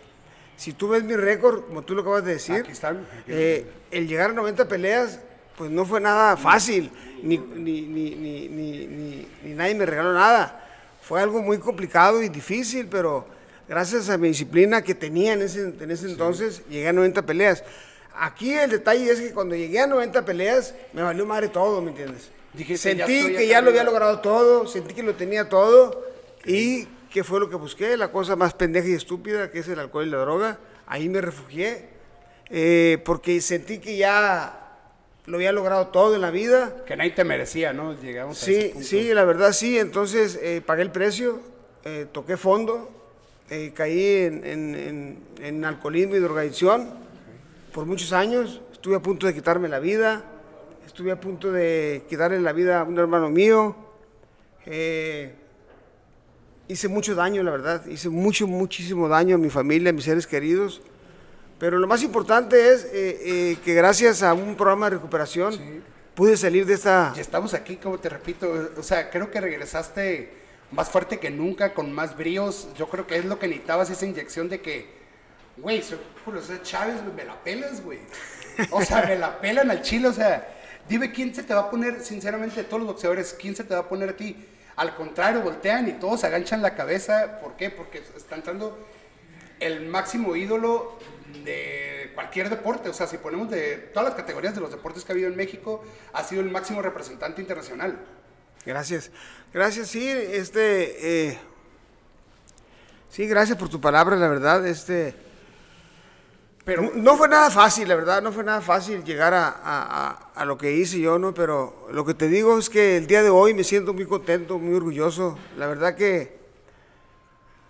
si 0.57 0.73
tú 0.73 0.89
ves 0.89 1.03
mi 1.03 1.15
récord, 1.15 1.63
como 1.65 1.83
tú 1.83 1.95
lo 1.95 2.01
acabas 2.01 2.25
de 2.25 2.33
decir, 2.33 2.57
Aquí 2.57 2.71
están, 2.71 3.05
eh, 3.27 3.65
el 3.89 4.07
llegar 4.07 4.31
a 4.31 4.33
90 4.33 4.67
peleas, 4.67 5.19
pues 5.57 5.71
no 5.71 5.85
fue 5.85 5.99
nada 6.01 6.37
fácil, 6.37 6.91
ni, 7.23 7.37
ni, 7.37 7.81
ni, 7.81 8.15
ni, 8.17 9.53
nadie 9.53 9.75
me 9.75 9.85
regaló 9.85 10.13
nada. 10.13 10.57
Fue 11.01 11.21
algo 11.21 11.41
muy 11.41 11.57
complicado 11.57 12.21
y 12.21 12.29
difícil, 12.29 12.87
pero 12.87 13.25
gracias 13.67 14.09
a 14.09 14.17
mi 14.17 14.29
disciplina 14.29 14.81
que 14.81 14.93
tenía 14.93 15.33
en 15.33 15.41
ese, 15.41 15.73
en 15.79 15.91
ese 15.91 16.09
entonces, 16.09 16.61
llegué 16.69 16.89
a 16.89 16.93
90 16.93 17.25
peleas. 17.25 17.63
Aquí 18.13 18.53
el 18.53 18.69
detalle 18.69 19.09
es 19.09 19.19
que 19.19 19.31
cuando 19.31 19.55
llegué 19.55 19.79
a 19.79 19.87
90 19.87 20.25
peleas, 20.25 20.75
me 20.93 21.01
valió 21.01 21.25
madre 21.25 21.47
todo, 21.47 21.81
¿me 21.81 21.91
entiendes? 21.91 22.29
Dijiste, 22.53 22.95
ya 22.95 23.05
sentí 23.05 23.19
estoy 23.19 23.35
que 23.35 23.47
ya 23.47 23.61
lo 23.61 23.69
había 23.69 23.83
logrado 23.83 24.19
todo, 24.19 24.67
sentí 24.67 24.93
que 24.93 25.01
lo 25.01 25.15
tenía 25.15 25.47
todo 25.47 26.10
¿Y 26.45 26.87
qué 27.11 27.23
fue 27.23 27.39
lo 27.39 27.49
que 27.49 27.55
busqué? 27.55 27.95
La 27.97 28.11
cosa 28.11 28.35
más 28.35 28.53
pendeja 28.53 28.87
y 28.87 28.93
estúpida, 28.93 29.51
que 29.51 29.59
es 29.59 29.67
el 29.67 29.79
alcohol 29.79 30.07
y 30.07 30.09
la 30.09 30.17
droga. 30.17 30.59
Ahí 30.87 31.07
me 31.09 31.21
refugié, 31.21 31.89
eh, 32.49 33.01
porque 33.05 33.39
sentí 33.41 33.79
que 33.79 33.95
ya 33.97 34.57
lo 35.25 35.37
había 35.37 35.51
logrado 35.51 35.87
todo 35.87 36.15
en 36.15 36.21
la 36.21 36.31
vida. 36.31 36.83
Que 36.85 36.95
nadie 36.97 37.11
te 37.11 37.23
merecía, 37.23 37.73
¿no? 37.73 37.93
Llegamos 37.99 38.41
a 38.41 38.49
ese 38.51 38.61
Sí, 38.61 38.69
punto. 38.69 38.87
sí, 38.87 39.13
la 39.13 39.23
verdad 39.23 39.51
sí. 39.53 39.77
Entonces 39.77 40.39
eh, 40.41 40.61
pagué 40.65 40.81
el 40.81 40.91
precio, 40.91 41.39
eh, 41.85 42.07
toqué 42.11 42.37
fondo, 42.37 42.89
eh, 43.49 43.71
caí 43.75 44.05
en, 44.23 44.45
en- 44.45 44.75
en- 44.75 45.19
en 45.45 45.65
alcoholismo 45.65 46.15
y 46.15 46.19
drogadicción 46.19 46.89
por 47.73 47.85
muchos 47.85 48.11
años. 48.13 48.61
Estuve 48.71 48.95
a 48.95 48.99
punto 48.99 49.27
de 49.27 49.33
quitarme 49.33 49.69
la 49.69 49.79
vida. 49.79 50.23
Estuve 50.85 51.11
a 51.11 51.19
punto 51.19 51.51
de 51.51 52.03
quitarle 52.09 52.41
la 52.41 52.51
vida 52.51 52.81
a 52.81 52.83
un 52.83 52.97
hermano 52.97 53.29
mío. 53.29 53.75
Hice 56.71 56.87
mucho 56.87 57.15
daño, 57.15 57.43
la 57.43 57.51
verdad. 57.51 57.85
Hice 57.85 58.07
mucho, 58.07 58.47
muchísimo 58.47 59.09
daño 59.09 59.35
a 59.35 59.37
mi 59.37 59.49
familia, 59.49 59.89
a 59.89 59.93
mis 59.93 60.05
seres 60.05 60.25
queridos. 60.25 60.81
Pero 61.59 61.77
lo 61.77 61.85
más 61.85 62.01
importante 62.01 62.73
es 62.73 62.85
eh, 62.85 62.91
eh, 62.93 63.57
que 63.65 63.73
gracias 63.73 64.23
a 64.23 64.33
un 64.33 64.55
programa 64.55 64.89
de 64.89 64.95
recuperación 64.95 65.83
pude 66.15 66.37
salir 66.37 66.65
de 66.65 66.75
esta... 66.75 67.11
Y 67.13 67.19
estamos 67.19 67.53
aquí, 67.53 67.75
como 67.75 67.99
te 67.99 68.07
repito, 68.07 68.71
o 68.77 68.83
sea, 68.83 69.09
creo 69.09 69.29
que 69.29 69.41
regresaste 69.41 70.31
más 70.71 70.89
fuerte 70.89 71.19
que 71.19 71.29
nunca, 71.29 71.73
con 71.73 71.91
más 71.91 72.15
bríos. 72.15 72.69
Yo 72.77 72.87
creo 72.87 73.05
que 73.05 73.17
es 73.17 73.25
lo 73.25 73.37
que 73.37 73.49
necesitabas, 73.49 73.89
esa 73.89 74.05
inyección 74.05 74.47
de 74.47 74.61
que, 74.61 74.87
güey, 75.57 75.83
soy 75.83 75.97
Julio 76.23 76.39
César 76.39 76.63
Chávez, 76.63 76.95
me 77.13 77.25
la 77.25 77.35
pelas, 77.43 77.83
güey. 77.83 77.99
O 78.69 78.81
sea, 78.81 79.03
me 79.07 79.17
la 79.17 79.41
pelan 79.41 79.69
al 79.71 79.81
chile, 79.81 80.07
o 80.07 80.13
sea, 80.13 80.47
dime 80.87 81.11
quién 81.11 81.35
se 81.35 81.43
te 81.43 81.53
va 81.53 81.61
a 81.61 81.69
poner, 81.69 81.99
sinceramente, 81.99 82.55
de 82.55 82.63
todos 82.63 82.79
los 82.79 82.93
boxeadores, 82.93 83.35
quién 83.37 83.57
se 83.57 83.65
te 83.65 83.73
va 83.73 83.81
a 83.81 83.89
poner 83.89 84.11
a 84.11 84.15
ti. 84.15 84.37
Al 84.75 84.95
contrario, 84.95 85.41
voltean 85.41 85.87
y 85.87 85.93
todos 85.93 86.23
aganchan 86.23 86.61
la 86.61 86.75
cabeza. 86.75 87.39
¿Por 87.41 87.55
qué? 87.55 87.69
Porque 87.69 88.03
está 88.15 88.35
entrando 88.35 88.77
el 89.59 89.87
máximo 89.87 90.35
ídolo 90.35 90.97
de 91.43 92.11
cualquier 92.15 92.49
deporte. 92.49 92.89
O 92.89 92.93
sea, 92.93 93.07
si 93.07 93.17
ponemos 93.17 93.49
de 93.49 93.77
todas 93.93 94.09
las 94.09 94.15
categorías 94.15 94.55
de 94.55 94.61
los 94.61 94.71
deportes 94.71 95.03
que 95.03 95.11
ha 95.11 95.13
habido 95.13 95.29
en 95.29 95.35
México, 95.35 95.83
ha 96.13 96.23
sido 96.23 96.41
el 96.41 96.49
máximo 96.49 96.81
representante 96.81 97.41
internacional. 97.41 97.99
Gracias. 98.65 99.11
Gracias, 99.53 99.87
sí, 99.89 100.07
este... 100.07 101.29
eh, 101.29 101.37
sí, 103.09 103.27
gracias 103.27 103.57
por 103.57 103.69
tu 103.69 103.81
palabra, 103.81 104.15
la 104.15 104.27
verdad, 104.27 104.65
este... 104.65 105.30
Pero 106.63 106.91
No- 106.93 107.17
fue 107.17 107.27
nada 107.27 107.49
fácil, 107.49 107.87
la 107.87 107.95
verdad, 107.95 108.21
no 108.21 108.31
fue 108.31 108.43
nada 108.43 108.61
fácil 108.61 109.03
llegar 109.03 109.33
a- 109.33 109.49
a- 109.63 110.31
a 110.35 110.45
lo 110.45 110.57
que 110.57 110.71
hice 110.73 110.99
yo, 110.99 111.17
¿no? 111.17 111.33
Pero 111.33 111.87
lo 111.91 112.05
que 112.05 112.13
te 112.13 112.27
digo 112.27 112.59
es 112.59 112.69
que 112.69 112.97
el 112.97 113.07
día 113.07 113.23
de 113.23 113.29
hoy 113.31 113.53
me 113.55 113.63
siento 113.63 113.93
muy 113.93 114.05
contento, 114.05 114.59
muy 114.59 114.75
orgulloso. 114.75 115.39
La 115.57 115.65
verdad 115.65 115.95
que, 115.95 116.39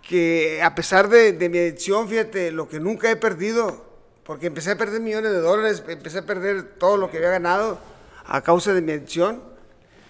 que 0.06 0.60
a 0.62 0.74
pesar 0.74 1.08
de, 1.08 1.32
de 1.32 1.48
mi 1.48 1.58
adicción, 1.58 2.08
fíjate, 2.08 2.50
lo 2.52 2.68
que 2.68 2.80
nunca 2.80 3.10
he 3.10 3.16
perdido, 3.16 3.84
porque 4.24 4.46
empecé 4.46 4.72
a 4.72 4.76
perder 4.78 5.00
millones 5.00 5.32
de 5.32 5.38
dólares, 5.38 5.82
empecé 5.88 6.18
a 6.18 6.26
perder 6.26 6.62
todo 6.78 6.96
lo 6.98 7.10
que 7.10 7.16
había 7.18 7.30
ganado 7.30 7.78
a 8.26 8.42
causa 8.42 8.74
de 8.74 8.82
mi 8.82 8.92
adicción. 8.92 9.42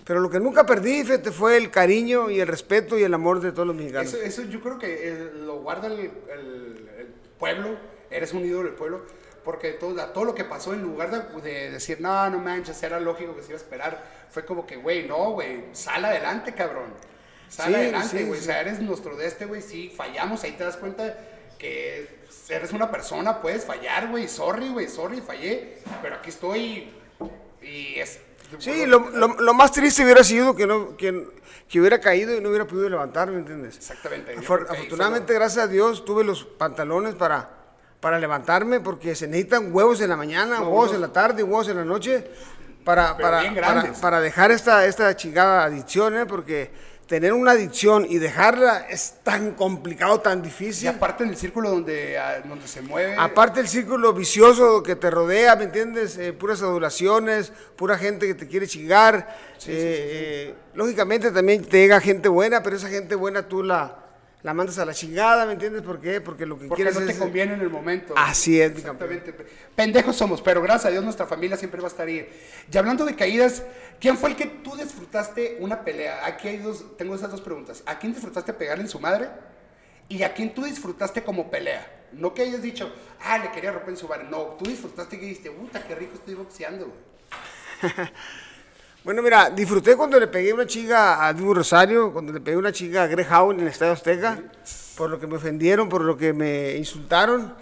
Pero 0.04 0.18
lo 0.18 0.28
que 0.28 0.40
nunca 0.40 0.66
perdí, 0.66 1.04
fíjate, 1.04 1.30
fue 1.30 1.56
el 1.56 1.70
cariño 1.70 2.28
y 2.30 2.40
el 2.40 2.48
respeto 2.48 2.98
y 2.98 3.04
el 3.04 3.14
amor 3.14 3.40
de 3.40 3.52
todos 3.52 3.68
los 3.68 3.76
mexicanos. 3.76 4.12
eso, 4.12 4.20
eso 4.20 4.42
yo 4.42 4.60
creo 4.60 4.76
que 4.76 5.08
eh, 5.08 5.32
lo 5.46 5.60
guarda 5.60 5.86
el, 5.86 5.92
el- 6.00 6.88
el 6.98 7.06
pueblo, 7.38 7.76
eres 8.12 8.32
un 8.32 8.44
ídolo 8.44 8.64
del 8.68 8.74
pueblo, 8.74 9.02
porque 9.44 9.72
todo, 9.72 10.00
a 10.00 10.12
todo 10.12 10.24
lo 10.24 10.34
que 10.34 10.44
pasó, 10.44 10.72
en 10.72 10.82
lugar 10.82 11.10
de, 11.10 11.40
de 11.42 11.70
decir, 11.70 12.00
no, 12.00 12.30
no 12.30 12.38
manches, 12.38 12.82
era 12.82 13.00
lógico 13.00 13.34
que 13.34 13.42
se 13.42 13.48
iba 13.48 13.58
a 13.58 13.62
esperar, 13.62 14.04
fue 14.30 14.44
como 14.44 14.66
que, 14.66 14.76
güey, 14.76 15.06
no, 15.08 15.32
güey, 15.32 15.64
sal 15.72 16.04
adelante, 16.04 16.54
cabrón. 16.54 16.94
Sal 17.48 17.68
Sí, 17.68 17.74
adelante, 17.74 18.24
güey. 18.24 18.38
sí. 18.40 18.44
O 18.44 18.46
sea, 18.46 18.60
eres 18.60 18.80
nuestro 18.80 19.14
de 19.16 19.26
este, 19.26 19.44
güey. 19.44 19.60
Sí, 19.60 19.92
fallamos, 19.94 20.42
ahí 20.44 20.52
te 20.52 20.64
das 20.64 20.76
cuenta 20.78 21.18
que 21.58 22.08
eres 22.48 22.72
una 22.72 22.90
persona, 22.90 23.42
puedes 23.42 23.64
fallar, 23.64 24.08
güey. 24.08 24.26
Sorry, 24.26 24.70
güey, 24.70 24.88
sorry, 24.88 25.20
fallé. 25.20 25.78
Pero 26.00 26.14
aquí 26.16 26.30
estoy 26.30 26.90
y 27.60 27.98
es. 27.98 28.20
Sí, 28.58 28.86
lo, 28.86 29.10
lo- 29.10 29.34
lo 29.40 29.54
más 29.54 29.70
triste 29.72 30.02
hubiera 30.02 30.24
sido 30.24 30.54
que, 30.56 30.66
no, 30.66 30.96
que, 30.96 31.26
que 31.68 31.80
hubiera 31.80 32.00
caído 32.00 32.34
y 32.34 32.40
no 32.40 32.48
hubiera 32.48 32.66
podido 32.66 32.88
levantarme, 32.88 33.38
¿entiendes? 33.38 33.76
Exactamente. 33.76 34.34
Afor- 34.36 34.66
fue 34.66 34.76
afortunadamente, 34.76 35.34
gracias 35.34 35.64
a 35.64 35.68
Dios, 35.68 36.04
tuve 36.06 36.24
los 36.24 36.44
pantalones 36.44 37.14
para, 37.14 37.50
para 38.02 38.18
levantarme 38.18 38.80
porque 38.80 39.14
se 39.14 39.28
necesitan 39.28 39.72
huevos 39.72 40.00
en 40.00 40.08
la 40.10 40.16
mañana, 40.16 40.58
No, 40.58 40.70
huevos 40.70 40.92
en 40.92 41.00
la 41.00 41.12
tarde 41.12 41.44
huevos 41.44 41.68
en 41.68 41.76
la 41.76 41.84
noche 41.84 42.26
para, 42.84 43.16
para, 43.16 43.54
para, 43.54 43.92
para 43.92 44.20
dejar 44.20 44.50
esta, 44.50 44.84
esta 44.86 45.14
chingada 45.14 45.62
adicción, 45.62 46.18
¿eh? 46.18 46.26
porque 46.26 46.72
tener 47.06 47.32
una 47.32 47.52
adicción 47.52 48.04
y 48.08 48.18
dejarla 48.18 48.86
es 48.90 49.18
tan 49.22 49.52
complicado, 49.52 50.18
tan 50.18 50.42
difícil. 50.42 50.86
Y 50.86 50.88
aparte 50.88 51.22
en 51.22 51.30
el 51.30 51.36
círculo 51.36 51.70
donde, 51.70 52.18
ah, 52.18 52.42
donde 52.44 52.66
se 52.66 52.82
mueve. 52.82 53.14
Aparte 53.16 53.60
el 53.60 53.68
círculo 53.68 54.12
vicioso 54.12 54.82
que 54.82 54.96
te 54.96 55.08
rodea, 55.08 55.54
¿me 55.54 55.64
entiendes? 55.64 56.18
Eh, 56.18 56.32
puras 56.32 56.60
adulaciones, 56.60 57.52
pura 57.76 57.96
gente 57.98 58.26
que 58.26 58.34
te 58.34 58.48
quiere 58.48 58.66
chingar. 58.66 59.36
Eh, 59.66 59.68
eh, 59.68 60.54
lógicamente 60.74 61.30
también 61.30 61.62
te 61.64 61.78
llega 61.78 62.00
gente 62.00 62.28
buena, 62.28 62.64
pero 62.64 62.74
esa 62.74 62.88
gente 62.88 63.14
buena 63.14 63.46
tú 63.46 63.62
la, 63.62 64.01
la 64.42 64.54
mandas 64.54 64.78
a 64.78 64.84
la 64.84 64.92
chingada, 64.92 65.46
¿me 65.46 65.52
entiendes? 65.52 65.82
¿Por 65.82 66.00
qué? 66.00 66.20
Porque 66.20 66.46
lo 66.46 66.58
que 66.58 66.66
porque 66.66 66.82
quieres 66.82 66.98
no 66.98 67.06
te 67.06 67.12
es... 67.12 67.18
conviene 67.18 67.54
en 67.54 67.60
el 67.60 67.70
momento. 67.70 68.14
Así 68.16 68.60
es, 68.60 68.74
mi 68.74 68.82
campeón. 68.82 69.12
Exactamente. 69.12 69.54
Pendejos 69.76 70.16
somos, 70.16 70.42
pero 70.42 70.60
gracias 70.60 70.86
a 70.86 70.90
Dios 70.90 71.04
nuestra 71.04 71.26
familia 71.26 71.56
siempre 71.56 71.80
va 71.80 71.86
a 71.86 71.90
estar 71.90 72.08
ahí. 72.08 72.28
Y 72.70 72.76
hablando 72.76 73.04
de 73.04 73.14
caídas, 73.14 73.62
¿quién 74.00 74.18
fue 74.18 74.30
el 74.30 74.36
que 74.36 74.46
tú 74.46 74.74
disfrutaste 74.76 75.58
una 75.60 75.84
pelea? 75.84 76.26
Aquí 76.26 76.48
hay 76.48 76.56
dos, 76.58 76.96
tengo 76.96 77.14
esas 77.14 77.30
dos 77.30 77.40
preguntas. 77.40 77.84
¿A 77.86 77.98
quién 77.98 78.12
disfrutaste 78.12 78.52
pegarle 78.52 78.82
en 78.82 78.90
su 78.90 78.98
madre? 78.98 79.28
¿Y 80.08 80.24
a 80.24 80.34
quién 80.34 80.52
tú 80.52 80.64
disfrutaste 80.64 81.22
como 81.22 81.48
pelea? 81.48 82.00
No 82.12 82.34
que 82.34 82.42
hayas 82.42 82.62
dicho, 82.62 82.92
ah, 83.20 83.38
le 83.38 83.50
quería 83.52 83.70
romper 83.70 83.90
en 83.90 83.96
su 83.96 84.08
madre. 84.08 84.24
No, 84.28 84.56
tú 84.58 84.68
disfrutaste 84.68 85.18
que 85.18 85.26
dijiste, 85.26 85.50
puta, 85.52 85.86
qué 85.86 85.94
rico 85.94 86.14
estoy 86.14 86.34
boxeando, 86.34 86.86
güey. 86.86 87.92
Bueno, 89.04 89.20
mira, 89.22 89.50
disfruté 89.50 89.96
cuando 89.96 90.18
le 90.20 90.28
pegué 90.28 90.52
una 90.52 90.66
chica 90.66 91.26
a 91.26 91.32
Dibu 91.32 91.54
Rosario, 91.54 92.12
cuando 92.12 92.32
le 92.32 92.40
pegué 92.40 92.56
una 92.56 92.70
chica 92.72 93.02
a 93.02 93.06
Greg 93.08 93.26
Howe 93.32 93.52
en 93.52 93.60
el 93.60 93.68
Estadio 93.68 93.92
Azteca, 93.92 94.38
por 94.96 95.10
lo 95.10 95.18
que 95.18 95.26
me 95.26 95.36
ofendieron, 95.36 95.88
por 95.88 96.02
lo 96.02 96.16
que 96.16 96.32
me 96.32 96.76
insultaron. 96.76 97.52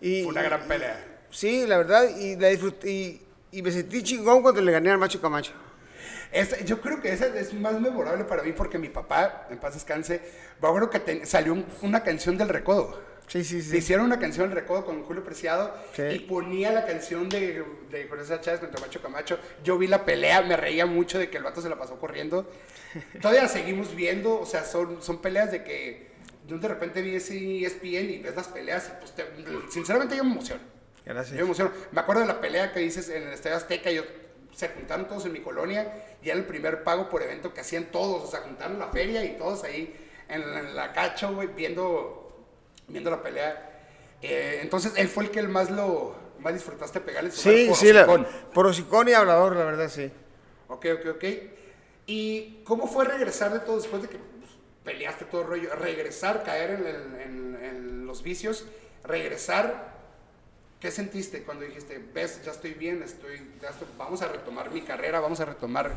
Y, 0.00 0.22
Fue 0.22 0.32
una 0.32 0.42
gran 0.42 0.62
pelea. 0.66 1.04
Sí, 1.30 1.66
la 1.66 1.78
verdad, 1.78 2.08
y, 2.18 2.34
la 2.36 2.48
disfruté, 2.48 2.90
y, 2.90 3.22
y 3.52 3.62
me 3.62 3.70
sentí 3.70 4.02
chingón 4.02 4.42
cuando 4.42 4.60
le 4.60 4.72
gané 4.72 4.90
al 4.90 4.98
Macho 4.98 5.20
Camacho. 5.20 5.52
Yo 6.64 6.80
creo 6.80 7.00
que 7.00 7.12
esa 7.12 7.26
es 7.26 7.54
más 7.54 7.80
memorable 7.80 8.24
para 8.24 8.42
mí 8.42 8.52
porque 8.52 8.76
mi 8.78 8.88
papá, 8.88 9.46
en 9.50 9.58
paz 9.58 9.74
descanse, 9.74 10.20
me 10.60 10.68
acuerdo 10.68 10.90
que 10.90 10.98
te- 11.00 11.24
salió 11.26 11.52
un- 11.52 11.64
una 11.82 12.02
canción 12.02 12.36
del 12.36 12.48
recodo. 12.48 13.00
Sí, 13.28 13.42
sí, 13.44 13.60
sí. 13.60 13.76
hicieron 13.78 14.06
una 14.06 14.18
canción 14.20 14.50
recodo 14.52 14.84
con 14.84 15.02
Julio 15.02 15.24
Preciado 15.24 15.74
Sí. 15.94 16.02
y 16.02 16.18
ponía 16.20 16.70
la 16.72 16.86
canción 16.86 17.28
de, 17.28 17.64
de 17.90 18.06
Jorge 18.08 18.40
Chávez 18.40 18.60
contra 18.60 18.80
Macho 18.80 19.02
Camacho. 19.02 19.38
Yo 19.64 19.76
vi 19.78 19.86
la 19.88 20.04
pelea, 20.04 20.42
me 20.42 20.56
reía 20.56 20.86
mucho 20.86 21.18
de 21.18 21.28
que 21.28 21.36
el 21.38 21.42
vato 21.42 21.60
se 21.60 21.68
la 21.68 21.76
pasó 21.76 21.98
corriendo. 21.98 22.48
Todavía 23.20 23.42
la 23.42 23.48
seguimos 23.48 23.94
viendo, 23.96 24.40
o 24.40 24.46
sea, 24.46 24.64
son, 24.64 25.02
son 25.02 25.20
peleas 25.20 25.50
de 25.50 25.64
que 25.64 26.06
yo 26.46 26.58
de 26.58 26.68
repente 26.68 27.02
vi 27.02 27.16
ese 27.16 27.64
ESPN 27.64 28.10
y 28.10 28.18
ves 28.18 28.36
las 28.36 28.46
peleas 28.48 28.88
y 28.94 29.00
pues 29.00 29.12
te- 29.16 29.26
sinceramente 29.72 30.16
yo 30.16 30.22
me 30.24 30.30
emociono. 30.32 30.62
Gracias. 31.04 31.30
Yo 31.32 31.38
me 31.38 31.46
emociono. 31.46 31.72
Me 31.92 32.00
acuerdo 32.00 32.22
de 32.22 32.28
la 32.28 32.40
pelea 32.40 32.72
que 32.72 32.80
dices 32.80 33.08
en 33.08 33.24
el 33.24 33.32
Estadio 33.32 33.56
Azteca, 33.56 33.90
yo, 33.90 34.02
se 34.54 34.68
juntaron 34.68 35.06
todos 35.08 35.26
en 35.26 35.32
mi 35.32 35.40
colonia 35.40 35.92
y 36.22 36.30
era 36.30 36.38
el 36.38 36.44
primer 36.46 36.84
pago 36.84 37.08
por 37.08 37.22
evento 37.22 37.52
que 37.52 37.60
hacían 37.60 37.86
todos, 37.86 38.24
o 38.24 38.30
sea, 38.30 38.40
juntaron 38.40 38.78
la 38.78 38.86
feria 38.88 39.24
y 39.24 39.36
todos 39.36 39.64
ahí 39.64 39.94
en, 40.28 40.42
en 40.42 40.74
la 40.76 40.92
cacho, 40.92 41.34
güey, 41.34 41.48
viendo, 41.48 42.25
viendo 42.88 43.10
la 43.10 43.22
pelea. 43.22 43.72
Eh, 44.22 44.60
entonces, 44.62 44.92
él 44.96 45.08
fue 45.08 45.24
el 45.24 45.30
que 45.30 45.40
el 45.40 45.48
más 45.48 45.70
lo 45.70 46.14
más 46.40 46.52
disfrutaste 46.54 47.00
pegarle 47.00 47.30
su 47.30 47.40
Sí, 47.40 47.70
sí, 47.74 47.92
la, 47.92 48.02
hocicón. 48.02 48.26
por 48.52 48.66
hocicón 48.66 49.08
y 49.08 49.12
hablador, 49.12 49.56
la 49.56 49.64
verdad, 49.64 49.88
sí. 49.88 50.10
Ok, 50.68 50.86
ok, 51.00 51.06
ok. 51.16 51.24
¿Y 52.06 52.60
cómo 52.64 52.86
fue 52.86 53.04
regresar 53.04 53.52
de 53.52 53.60
todo 53.60 53.76
después 53.78 54.02
de 54.02 54.08
que 54.08 54.18
pues, 54.18 54.50
peleaste 54.84 55.24
todo 55.24 55.42
el 55.42 55.46
rollo? 55.48 55.74
Regresar, 55.74 56.44
caer 56.44 56.70
en, 56.70 56.86
el- 56.86 57.20
en- 57.20 57.64
en 57.64 58.06
los 58.06 58.22
vicios, 58.22 58.64
regresar. 59.04 59.96
¿Qué 60.80 60.90
sentiste 60.90 61.42
cuando 61.42 61.64
dijiste, 61.64 62.00
ves, 62.14 62.42
ya 62.44 62.52
estoy 62.52 62.74
bien, 62.74 63.02
estoy, 63.02 63.38
ya 63.62 63.70
estoy- 63.70 63.88
vamos 63.98 64.20
a 64.22 64.28
retomar 64.28 64.70
mi 64.70 64.82
carrera, 64.82 65.20
vamos 65.20 65.40
a 65.40 65.46
retomar... 65.46 65.90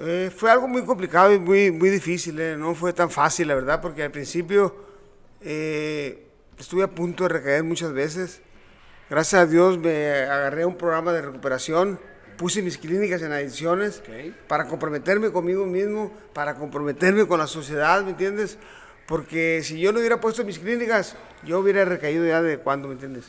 Eh, 0.00 0.30
fue 0.34 0.50
algo 0.50 0.68
muy 0.68 0.84
complicado 0.84 1.32
y 1.32 1.38
muy, 1.38 1.70
muy 1.70 1.88
difícil, 1.90 2.38
eh, 2.40 2.56
no 2.56 2.74
fue 2.74 2.92
tan 2.92 3.10
fácil, 3.10 3.48
la 3.48 3.54
verdad, 3.54 3.80
porque 3.80 4.02
al 4.02 4.10
principio 4.10 4.74
eh, 5.44 6.26
estuve 6.58 6.82
a 6.82 6.88
punto 6.88 7.24
de 7.24 7.28
recaer 7.30 7.64
muchas 7.64 7.92
veces. 7.92 8.40
Gracias 9.10 9.42
a 9.42 9.46
Dios 9.46 9.78
me 9.78 10.08
agarré 10.24 10.62
a 10.62 10.66
un 10.66 10.76
programa 10.76 11.12
de 11.12 11.22
recuperación, 11.22 11.98
puse 12.38 12.62
mis 12.62 12.78
clínicas 12.78 13.20
en 13.22 13.32
adicciones 13.32 14.00
Ok. 14.00 14.34
para 14.48 14.66
comprometerme 14.66 15.30
conmigo 15.30 15.66
mismo, 15.66 16.12
para 16.32 16.54
comprometerme 16.54 17.26
con 17.26 17.38
la 17.38 17.46
sociedad, 17.46 18.02
¿me 18.04 18.10
entiendes? 18.10 18.58
Porque 19.06 19.60
si 19.62 19.78
yo 19.80 19.92
no 19.92 19.98
hubiera 19.98 20.20
puesto 20.20 20.44
mis 20.44 20.58
clínicas, 20.58 21.16
yo 21.44 21.58
hubiera 21.58 21.84
recaído 21.84 22.24
ya 22.24 22.40
de 22.40 22.58
cuándo, 22.58 22.88
¿me 22.88 22.94
entiendes? 22.94 23.26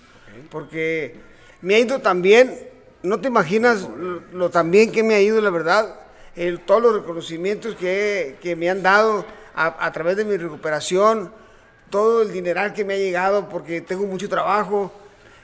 Porque 0.50 1.16
me 1.62 1.76
ha 1.76 1.80
ido 1.80 2.00
tan 2.00 2.22
bien, 2.22 2.58
no 3.02 3.20
te 3.20 3.28
imaginas 3.28 3.82
lo, 3.98 4.22
lo 4.32 4.50
tan 4.50 4.72
bien 4.72 4.92
que 4.92 5.04
me 5.04 5.16
ha 5.16 5.22
ido, 5.22 5.42
la 5.42 5.50
verdad, 5.50 6.00
el- 6.36 6.60
todos 6.62 6.82
los 6.82 6.96
reconocimientos 6.96 7.76
que, 7.76 8.38
que 8.42 8.56
me 8.56 8.70
han 8.70 8.82
dado 8.84 9.26
a, 9.54 9.86
a 9.86 9.92
través 9.92 10.16
de 10.16 10.26
mi 10.26 10.38
recuperación, 10.38 11.34
todo 11.94 12.24
el 12.24 12.32
dineral 12.32 12.74
que 12.74 12.84
me 12.84 12.96
ha 12.96 12.98
llegado 12.98 13.48
porque 13.48 13.82
tengo 13.82 14.08
mucho 14.08 14.28
trabajo. 14.28 14.92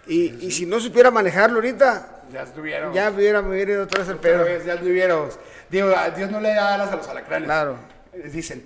Y, 0.07 0.33
y 0.47 0.49
si 0.51 0.65
no 0.65 0.79
supiera 0.79 1.11
manejarlo 1.11 1.57
ahorita, 1.57 2.23
Ya 2.33 2.41
estuvieron. 2.41 2.91
ya 2.91 3.11
hubiera, 3.11 3.43
me 3.43 3.49
hubiera 3.51 3.73
ido 3.73 3.83
otra 3.83 4.03
vez 4.03 4.17
Pero 4.19 4.43
pedo. 4.43 4.65
ya 4.65 4.73
estuvieron. 4.73 5.29
Digo, 5.69 5.95
a 5.95 6.09
Dios 6.09 6.31
no 6.31 6.41
le 6.41 6.49
da 6.49 6.73
alas 6.73 6.91
a 6.91 6.95
los 6.95 7.07
alacranes. 7.07 7.45
Claro. 7.45 7.77
Eh, 8.13 8.29
Dicen, 8.29 8.65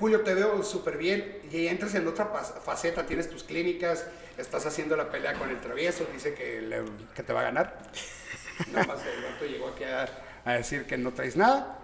Julio, 0.00 0.22
te 0.22 0.32
veo 0.34 0.62
súper 0.62 0.96
bien 0.96 1.40
y 1.52 1.66
entras 1.66 1.94
en 1.94 2.08
otra 2.08 2.24
faceta, 2.24 3.04
tienes 3.04 3.28
tus 3.28 3.44
clínicas, 3.44 4.06
estás 4.38 4.64
haciendo 4.64 4.96
la 4.96 5.10
pelea 5.10 5.34
con 5.34 5.50
el 5.50 5.60
travieso, 5.60 6.06
dice 6.12 6.32
que, 6.32 6.62
le- 6.62 6.82
que 7.14 7.22
te 7.22 7.32
va 7.34 7.40
a 7.40 7.44
ganar. 7.44 7.78
Nada 8.72 8.86
más 8.86 8.98
el 9.40 9.50
llegó 9.50 9.68
aquí 9.68 9.84
a, 9.84 10.08
a 10.46 10.54
decir 10.54 10.86
que 10.86 10.96
no 10.96 11.12
traes 11.12 11.36
nada. 11.36 11.78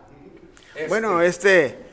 Este, 0.75 0.88
Bueno, 0.88 1.21
este. 1.21 1.92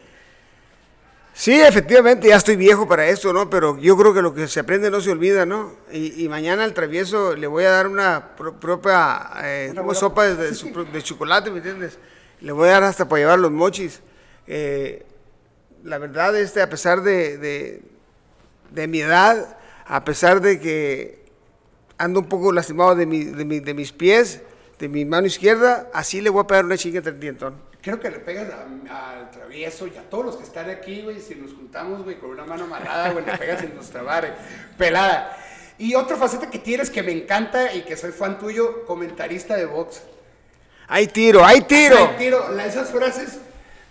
Sí, 1.40 1.54
efectivamente, 1.62 2.28
ya 2.28 2.36
estoy 2.36 2.58
viejo 2.58 2.86
para 2.86 3.08
esto, 3.08 3.32
¿no? 3.32 3.50
Pero 3.50 3.78
yo 3.80 3.96
creo 3.96 4.14
que 4.14 4.22
lo 4.22 4.34
que 4.34 4.50
se 4.50 4.60
aprende 4.60 4.92
no 4.92 5.00
se 5.00 5.10
olvida, 5.10 5.46
¿no? 5.46 5.74
Y, 5.90 6.26
y 6.26 6.28
mañana 6.28 6.66
al 6.66 6.74
travieso 6.74 7.34
le 7.34 7.48
voy 7.48 7.64
a 7.64 7.70
dar 7.70 7.88
una 7.88 8.36
pro- 8.36 8.60
propia 8.60 9.22
eh, 9.42 9.70
Una 9.72 9.94
sopa 9.94 10.26
de, 10.28 10.36
de 10.52 10.84
de 10.92 11.02
chocolate, 11.02 11.50
¿me 11.50 11.60
entiendes? 11.60 11.98
Le 12.42 12.52
voy 12.52 12.68
a 12.68 12.72
dar 12.74 12.84
hasta 12.84 13.08
para 13.08 13.22
llevar 13.22 13.40
los 13.40 13.52
mochis. 13.52 14.02
Eh, 14.48 15.06
la 15.86 15.98
verdad, 15.98 16.36
este, 16.38 16.62
a 16.62 16.70
pesar 16.70 17.04
de, 17.04 17.38
de, 17.38 17.84
de 18.72 18.88
mi 18.90 19.00
edad, 19.00 19.58
a 19.86 20.04
pesar 20.04 20.42
de 20.42 20.60
que 20.60 21.24
ando 21.98 22.20
un 22.20 22.28
poco 22.28 22.52
lastimado 22.52 22.96
de, 22.96 23.06
mi- 23.06 23.24
de, 23.24 23.46
mi- 23.46 23.62
de 23.62 23.74
mis 23.74 23.94
pies, 23.94 24.42
de 24.78 24.90
mi 24.90 25.06
mano 25.06 25.26
izquierda, 25.28 25.90
así 25.94 26.20
le 26.20 26.32
voy 26.32 26.42
a 26.44 26.48
pegar 26.48 26.66
una 26.66 26.78
chinga 26.78 26.98
entre 26.98 27.14
el 27.14 27.20
dientón. 27.22 27.69
Creo 27.82 28.00
que 28.00 28.10
le 28.12 28.20
pegas 28.20 28.50
al 28.90 29.32
travieso 29.32 29.88
y 29.88 29.96
a 29.98 30.02
todos 30.10 30.26
los 30.26 30.36
que 30.36 30.44
están 30.44 30.70
aquí, 30.70 31.02
güey. 31.02 31.20
Si 31.22 31.36
nos 31.36 31.54
juntamos, 31.54 32.04
güey, 32.04 32.18
con 32.20 32.30
una 32.32 32.46
mano 32.46 32.66
amarrada, 32.66 33.12
güey, 33.12 33.26
le 33.26 33.38
pegas 33.38 33.64
en 33.64 33.74
nuestra 33.76 34.04
madre. 34.04 34.34
Pelada. 34.78 35.38
Y 35.78 35.96
otra 35.96 36.18
faceta 36.18 36.50
que 36.50 36.60
tienes 36.60 36.90
que 36.90 37.02
me 37.04 37.14
encanta 37.14 37.74
y 37.74 37.84
que 37.84 37.96
soy 37.96 38.12
fan 38.12 38.38
tuyo, 38.38 38.86
comentarista 38.86 39.56
de 39.56 39.66
box. 39.66 40.02
¡Hay 40.90 41.08
tiro! 41.08 41.46
¡Hay 41.46 41.62
tiro! 41.62 41.96
Ay, 41.98 42.16
tiro, 42.18 42.52
la- 42.52 42.66
esas 42.66 42.90
frases, 42.90 43.38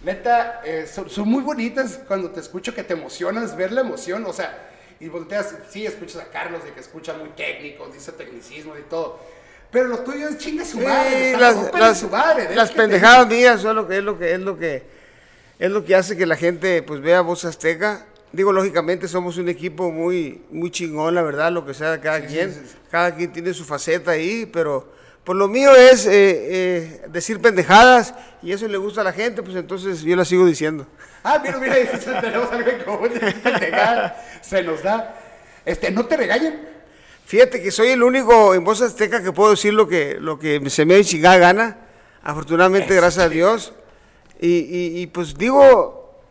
neta, 0.03 0.61
eh, 0.65 0.87
son, 0.87 1.09
son 1.09 1.29
muy 1.29 1.43
bonitas 1.43 2.01
cuando 2.07 2.31
te 2.31 2.41
escucho 2.41 2.75
que 2.75 2.83
te 2.83 2.93
emocionas, 2.93 3.57
ver 3.57 3.73
la 3.73 3.81
emoción, 3.81 4.27
o 4.27 4.33
sea, 4.35 4.69
y 5.01 5.09
volteas, 5.09 5.55
sí, 5.71 5.87
escuchas 5.87 6.21
a 6.23 6.27
Carlos 6.27 6.63
de 6.65 6.73
que 6.73 6.81
escucha 6.81 7.15
muy 7.15 7.29
técnico, 7.31 7.87
dice 7.87 8.13
tecnicismo 8.13 8.77
y 8.77 8.83
todo, 8.83 9.21
pero 9.71 9.89
lo 9.89 9.99
tuyo 9.99 10.29
es 10.29 10.39
chinga 10.39 10.65
su 10.65 10.79
madre, 10.81 11.33
Sí, 11.35 11.41
las, 11.41 11.55
rompe 11.57 11.79
las- 11.79 11.99
su 11.99 12.09
madre, 12.09 12.43
deja 12.45 12.55
las 12.55 12.69
que 12.71 12.75
te- 12.77 12.81
pendejadas 12.83 13.27
mías 13.29 13.61
son 13.61 13.77
lo 13.77 13.87
que 13.89 13.99
es 13.99 14.05
lo 14.05 14.19
que 14.19 14.33
es 14.33 14.41
lo 14.41 14.59
que 14.59 14.83
es 15.59 15.71
lo 15.71 15.85
que 15.85 15.95
hace 15.95 16.17
que 16.17 16.25
la 16.27 16.37
gente 16.37 16.83
pues 16.83 17.01
vea 17.01 17.21
voz 17.21 17.45
azteca. 17.45 18.07
Digo, 18.31 18.53
lógicamente 18.53 19.09
somos 19.09 19.39
un 19.39 19.49
equipo 19.49 19.91
muy 19.91 20.43
muy 20.51 20.71
chingón, 20.71 21.15
la 21.15 21.23
verdad, 21.23 21.51
lo 21.51 21.65
que 21.67 21.75
sea 21.75 22.01
cada 22.01 22.21
Sí, 22.21 22.27
quien. 22.27 22.53
sí. 22.53 22.61
Cada 22.91 23.15
quien 23.15 23.33
tiene 23.33 23.53
su 23.55 23.65
faceta 23.65 24.13
ahí, 24.13 24.47
pero 24.47 24.93
pues 25.25 25.37
lo 25.37 25.49
mío 25.49 25.75
es 25.75 26.07
eh, 26.07 26.11
eh, 26.13 27.03
decir 27.09 27.41
pendejadas 27.41 28.15
y 28.43 28.53
eso 28.53 28.67
le 28.69 28.79
gusta 28.79 29.01
a 29.03 29.05
la 29.05 29.13
gente, 29.13 29.43
pues 29.43 29.57
entonces 29.57 30.01
yo 30.03 30.15
la 30.17 30.25
sigo 30.25 30.47
diciendo. 30.47 30.87
Ah, 31.25 31.39
mira, 31.43 31.59
mira, 31.59 31.75
tenemos 32.21 32.51
algo 32.53 32.71
en 32.71 32.83
común, 32.85 33.11
pendejadas, 33.43 34.13
se 34.41 34.63
nos 34.63 34.83
da, 34.83 35.15
este, 35.67 35.91
no 35.91 36.07
te 36.07 36.17
regañan, 36.17 36.59
Fíjate 37.29 37.63
que 37.63 37.71
soy 37.71 37.89
el 37.89 38.03
único 38.03 38.55
en 38.55 38.65
voz 38.65 38.81
azteca 38.81 39.23
que 39.23 39.33
puedo 39.33 39.51
decir 39.51 39.75
lo 39.75 39.87
que, 39.87 40.17
lo 40.19 40.39
que 40.39 40.71
se 40.71 40.87
me 40.87 40.97
da 40.97 41.05
chingada 41.05 41.37
gana, 41.37 41.79
afortunadamente, 42.23 42.95
gracias 42.95 43.23
a 43.27 43.29
Dios. 43.29 43.75
Y, 44.41 44.49
y- 44.61 45.03
y, 45.03 45.07
pues 45.09 45.35
digo 45.37 46.23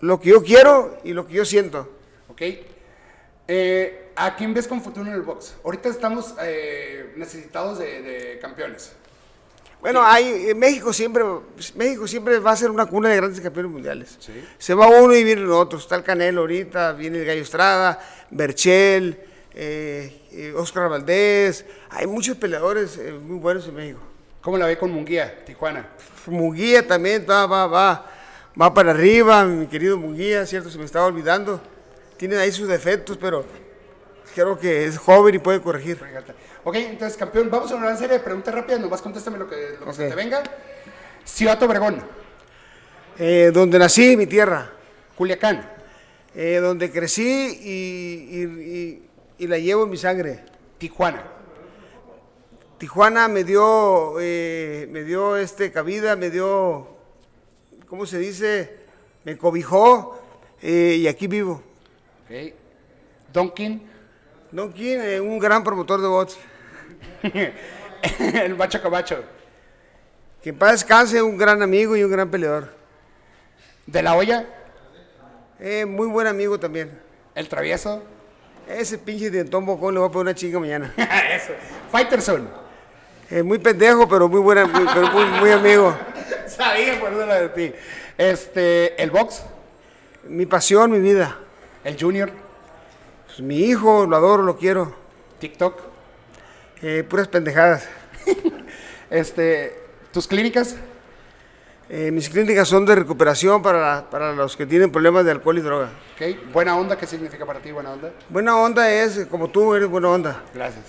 lo 0.00 0.18
que 0.18 0.30
yo 0.30 0.42
quiero 0.42 0.98
y 1.04 1.12
lo 1.12 1.28
que 1.28 1.34
yo 1.34 1.44
siento. 1.44 1.88
¿ok? 2.28 2.42
Eh, 3.46 4.10
¿A 4.16 4.34
quién 4.34 4.52
ves 4.52 4.66
con 4.66 4.82
futuro 4.82 5.06
en 5.06 5.12
el 5.12 5.22
box? 5.22 5.54
Ahorita 5.64 5.88
estamos 5.88 6.34
eh, 6.42 7.12
necesitados 7.16 7.78
de, 7.78 8.02
de 8.02 8.38
campeones. 8.40 8.94
Bueno, 9.80 10.02
hay, 10.02 10.48
en 10.50 10.58
México 10.58 10.92
siempre, 10.92 11.22
México 11.76 12.08
siempre 12.08 12.40
va 12.40 12.50
a 12.50 12.56
ser 12.56 12.70
una 12.72 12.86
cuna 12.86 13.10
de 13.10 13.16
grandes 13.16 13.40
campeones 13.40 13.70
mundiales. 13.70 14.16
Sí. 14.18 14.32
Se 14.58 14.74
va 14.74 14.88
uno 14.88 15.14
y 15.14 15.22
vienen 15.22 15.48
otros. 15.52 15.82
Está 15.82 15.94
el 15.94 16.02
Canelo 16.02 16.40
ahorita, 16.40 16.94
viene 16.94 17.18
el 17.20 17.26
Gallo 17.26 17.42
Estrada, 17.42 18.00
Berchel, 18.32 19.20
eh, 19.54 20.22
eh, 20.32 20.52
Oscar 20.56 20.88
Valdés. 20.88 21.64
Hay 21.90 22.06
muchos 22.06 22.36
peleadores 22.36 22.96
eh, 22.98 23.12
muy 23.12 23.38
buenos 23.38 23.66
en 23.68 23.74
México. 23.74 24.00
¿Cómo 24.40 24.58
la 24.58 24.66
ve 24.66 24.76
con 24.76 24.90
Munguía, 24.90 25.44
Tijuana? 25.44 25.88
Munguía 26.26 26.86
también 26.86 27.24
va, 27.28 27.46
va, 27.46 27.66
va, 27.66 28.10
va 28.60 28.74
para 28.74 28.90
arriba, 28.90 29.44
mi 29.44 29.66
querido 29.66 29.96
Munguía, 29.96 30.44
cierto, 30.46 30.68
se 30.70 30.78
me 30.78 30.84
estaba 30.84 31.06
olvidando. 31.06 31.60
Tiene 32.16 32.36
ahí 32.36 32.50
sus 32.52 32.68
defectos, 32.68 33.16
pero 33.18 33.44
creo 34.34 34.58
que 34.58 34.84
es 34.86 34.98
joven 34.98 35.34
y 35.34 35.38
puede 35.38 35.60
corregir. 35.60 35.98
Ok, 36.64 36.76
entonces, 36.76 37.16
campeón, 37.18 37.50
vamos 37.50 37.70
a 37.72 37.76
una 37.76 37.96
serie 37.96 38.18
de 38.18 38.24
preguntas 38.24 38.54
rápidas. 38.54 38.80
Nomás 38.80 39.02
contéstame 39.02 39.38
lo 39.38 39.48
que, 39.48 39.76
lo 39.84 39.92
te 39.92 40.14
venga. 40.14 40.42
Ciudad 41.24 41.62
Obregón, 41.62 42.02
Eh, 43.18 43.50
donde 43.52 43.78
nací, 43.78 44.16
mi 44.16 44.26
tierra, 44.26 44.70
Culiacán, 45.16 45.68
eh, 46.34 46.58
donde 46.62 46.90
crecí 46.90 47.22
y, 47.62 48.38
y- 48.38 48.44
y- 48.44 49.08
y 49.42 49.48
la 49.48 49.58
llevo 49.58 49.82
en 49.82 49.90
mi 49.90 49.96
sangre. 49.96 50.38
Tijuana, 50.78 51.24
Tijuana 52.78 53.26
me 53.26 53.42
dio, 53.42 54.20
eh, 54.20 54.86
me 54.88 55.02
dio 55.02 55.36
este 55.36 55.72
cabida, 55.72 56.14
me 56.14 56.30
dio, 56.30 56.86
¿cómo 57.88 58.06
se 58.06 58.20
dice? 58.20 58.76
Me 59.24 59.36
cobijó 59.36 60.16
eh, 60.62 60.96
y 61.00 61.08
aquí 61.08 61.26
vivo. 61.26 61.60
ok. 62.24 62.54
Donkin, 63.32 63.82
Don 64.52 64.72
King, 64.72 64.98
eh, 65.00 65.20
un 65.20 65.40
gran 65.40 65.64
promotor 65.64 66.00
de 66.00 66.06
bots. 66.06 66.38
el 68.34 68.54
Bacho 68.54 68.80
Cabacho, 68.80 69.24
Que 70.40 70.50
en 70.50 70.58
paz 70.58 70.70
descanse, 70.72 71.20
un 71.20 71.36
gran 71.36 71.62
amigo 71.62 71.96
y 71.96 72.04
un 72.04 72.12
gran 72.12 72.30
peleador. 72.30 72.72
De 73.86 74.02
la 74.04 74.46
Eh, 75.58 75.84
muy 75.84 76.06
buen 76.06 76.28
amigo 76.28 76.60
también. 76.60 76.96
el 77.34 77.48
Travieso, 77.48 78.04
Ese 78.68 78.98
pinche 78.98 79.30
dientón 79.30 79.66
bocón 79.66 79.94
le 79.94 80.00
voy 80.00 80.08
a 80.08 80.12
poner 80.12 80.32
una 80.32 80.34
chinga 80.34 80.58
mañana. 80.58 80.92
eso, 80.96 81.52
Fighterson. 81.90 82.48
Eh, 83.30 83.42
muy 83.42 83.58
pendejo, 83.58 84.08
pero 84.08 84.28
muy 84.28 84.40
buena, 84.40 84.66
muy, 84.66 84.84
pero 84.92 85.08
muy, 85.10 85.24
muy 85.24 85.50
amigo. 85.50 85.96
Sabía 86.46 86.98
por 87.00 87.12
eso 87.12 87.26
la 87.26 87.40
de 87.40 87.48
ti. 87.48 87.72
Este, 88.18 89.02
el 89.02 89.10
Box, 89.10 89.42
Mi 90.24 90.46
pasión, 90.46 90.90
mi 90.90 90.98
vida. 91.00 91.36
el 91.84 91.96
Junior, 91.98 92.30
Pues, 93.26 93.40
mi 93.40 93.56
hijo, 93.58 94.06
lo 94.06 94.16
adoro, 94.16 94.42
lo 94.42 94.56
quiero. 94.56 94.94
TikTok, 95.40 95.80
Eh, 96.82 97.04
puras 97.08 97.28
pendejadas. 97.28 97.88
este, 99.10 99.78
tus 100.12 100.26
clínicas, 100.28 100.76
Eh, 101.94 102.10
mis 102.10 102.30
clínicas 102.30 102.66
son 102.66 102.86
de 102.86 102.94
recuperación 102.94 103.60
para, 103.60 104.08
para 104.08 104.32
los 104.32 104.56
que 104.56 104.64
tienen 104.64 104.90
problemas 104.90 105.26
de 105.26 105.32
alcohol 105.32 105.58
y 105.58 105.60
droga. 105.60 105.90
ok. 106.14 106.50
Buena 106.50 106.74
onda, 106.74 106.96
¿qué 106.96 107.06
significa 107.06 107.44
para 107.44 107.60
ti 107.60 107.70
buena 107.70 107.92
onda? 107.92 108.10
Buena 108.30 108.56
onda 108.56 108.90
es, 108.90 109.26
como 109.30 109.48
tú 109.48 109.74
eres 109.74 109.90
buena 109.90 110.08
onda. 110.08 110.42
Gracias. 110.54 110.86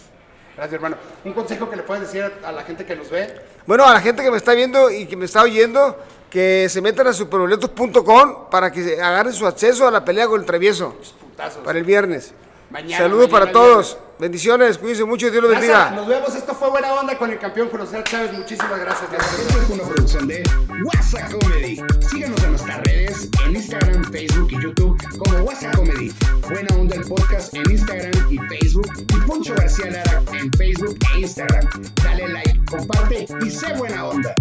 Gracias, 0.55 0.75
hermano. 0.75 0.95
Un 1.25 1.33
consejo 1.33 1.69
que 1.69 1.75
le 1.75 1.83
puedes 1.83 2.03
decir 2.03 2.31
a, 2.41 2.51
la 2.53 2.63
gente 2.63 2.85
que 2.85 2.95
nos 2.95 3.09
ve. 3.09 3.35
Bueno, 3.67 3.83
a 3.83 3.93
la 3.93 3.99
gente 3.99 4.23
que 4.23 4.31
me 4.31 4.37
está 4.37 4.53
viendo 4.53 4.89
y 4.89 5.05
que 5.05 5.17
me 5.17 5.25
está 5.25 5.41
oyendo, 5.41 5.99
que 6.29 6.69
se 6.69 6.81
metan 6.81 7.07
a 7.07 7.11
superboletos.com 7.11 8.49
para 8.49 8.71
que 8.71 9.01
agarren 9.01 9.33
su 9.33 9.45
acceso 9.45 9.85
a 9.85 9.91
la 9.91 10.05
pelea 10.05 10.27
con 10.27 10.39
el 10.39 10.45
travieso 10.45 10.95
Putazos. 11.19 11.65
para 11.65 11.77
el 11.77 11.83
viernes. 11.83 12.33
Mañana, 12.73 13.03
Saludos 13.03 13.29
mañana 13.31 13.39
para 13.39 13.51
todos. 13.51 13.97
Bendiciones, 14.17 14.79
cuídense 14.79 15.05
mucho 15.05 15.27
y 15.27 15.29
Dios 15.29 15.43
los 15.43 15.51
bendiga. 15.51 15.91
nos 15.91 16.07
vemos. 16.07 16.33
Esto 16.33 16.55
fue 16.55 16.71
Buena 16.71 16.91
Onda 16.95 17.15
con 17.19 17.29
el 17.29 17.37
campeón 17.37 17.69
José 17.69 18.03
Chávez. 18.03 18.33
Muchísimas 18.33 18.79
gracias. 18.79 19.13
Esta 19.13 19.57
es 19.61 19.69
una 19.69 19.83
producción 19.83 20.27
de 20.27 20.43
WhatsApp 20.83 21.31
Comedy. 21.33 21.79
Síganos 22.09 22.43
en 22.43 22.49
nuestras 22.49 22.81
redes, 22.81 23.29
en 23.45 23.55
Instagram, 23.55 24.11
Facebook 24.11 24.47
y 24.53 24.63
YouTube 24.63 24.97
como 25.19 25.43
WhatsApp 25.43 25.75
Comedy. 25.75 26.11
Buena 26.49 26.75
Onda 26.75 26.95
el 26.95 27.03
podcast 27.03 27.53
en 27.53 27.69
Instagram 27.69 28.11
y 28.31 28.37
Facebook. 28.39 28.91
Y 28.97 29.21
Poncho 29.27 29.53
García 29.53 29.91
Lara 29.91 30.23
en 30.31 30.51
Facebook 30.53 30.97
e 31.13 31.19
Instagram. 31.19 31.69
Dale 32.03 32.27
like, 32.27 32.59
comparte 32.71 33.27
y 33.45 33.51
sé 33.51 33.71
buena 33.75 34.07
onda. 34.07 34.33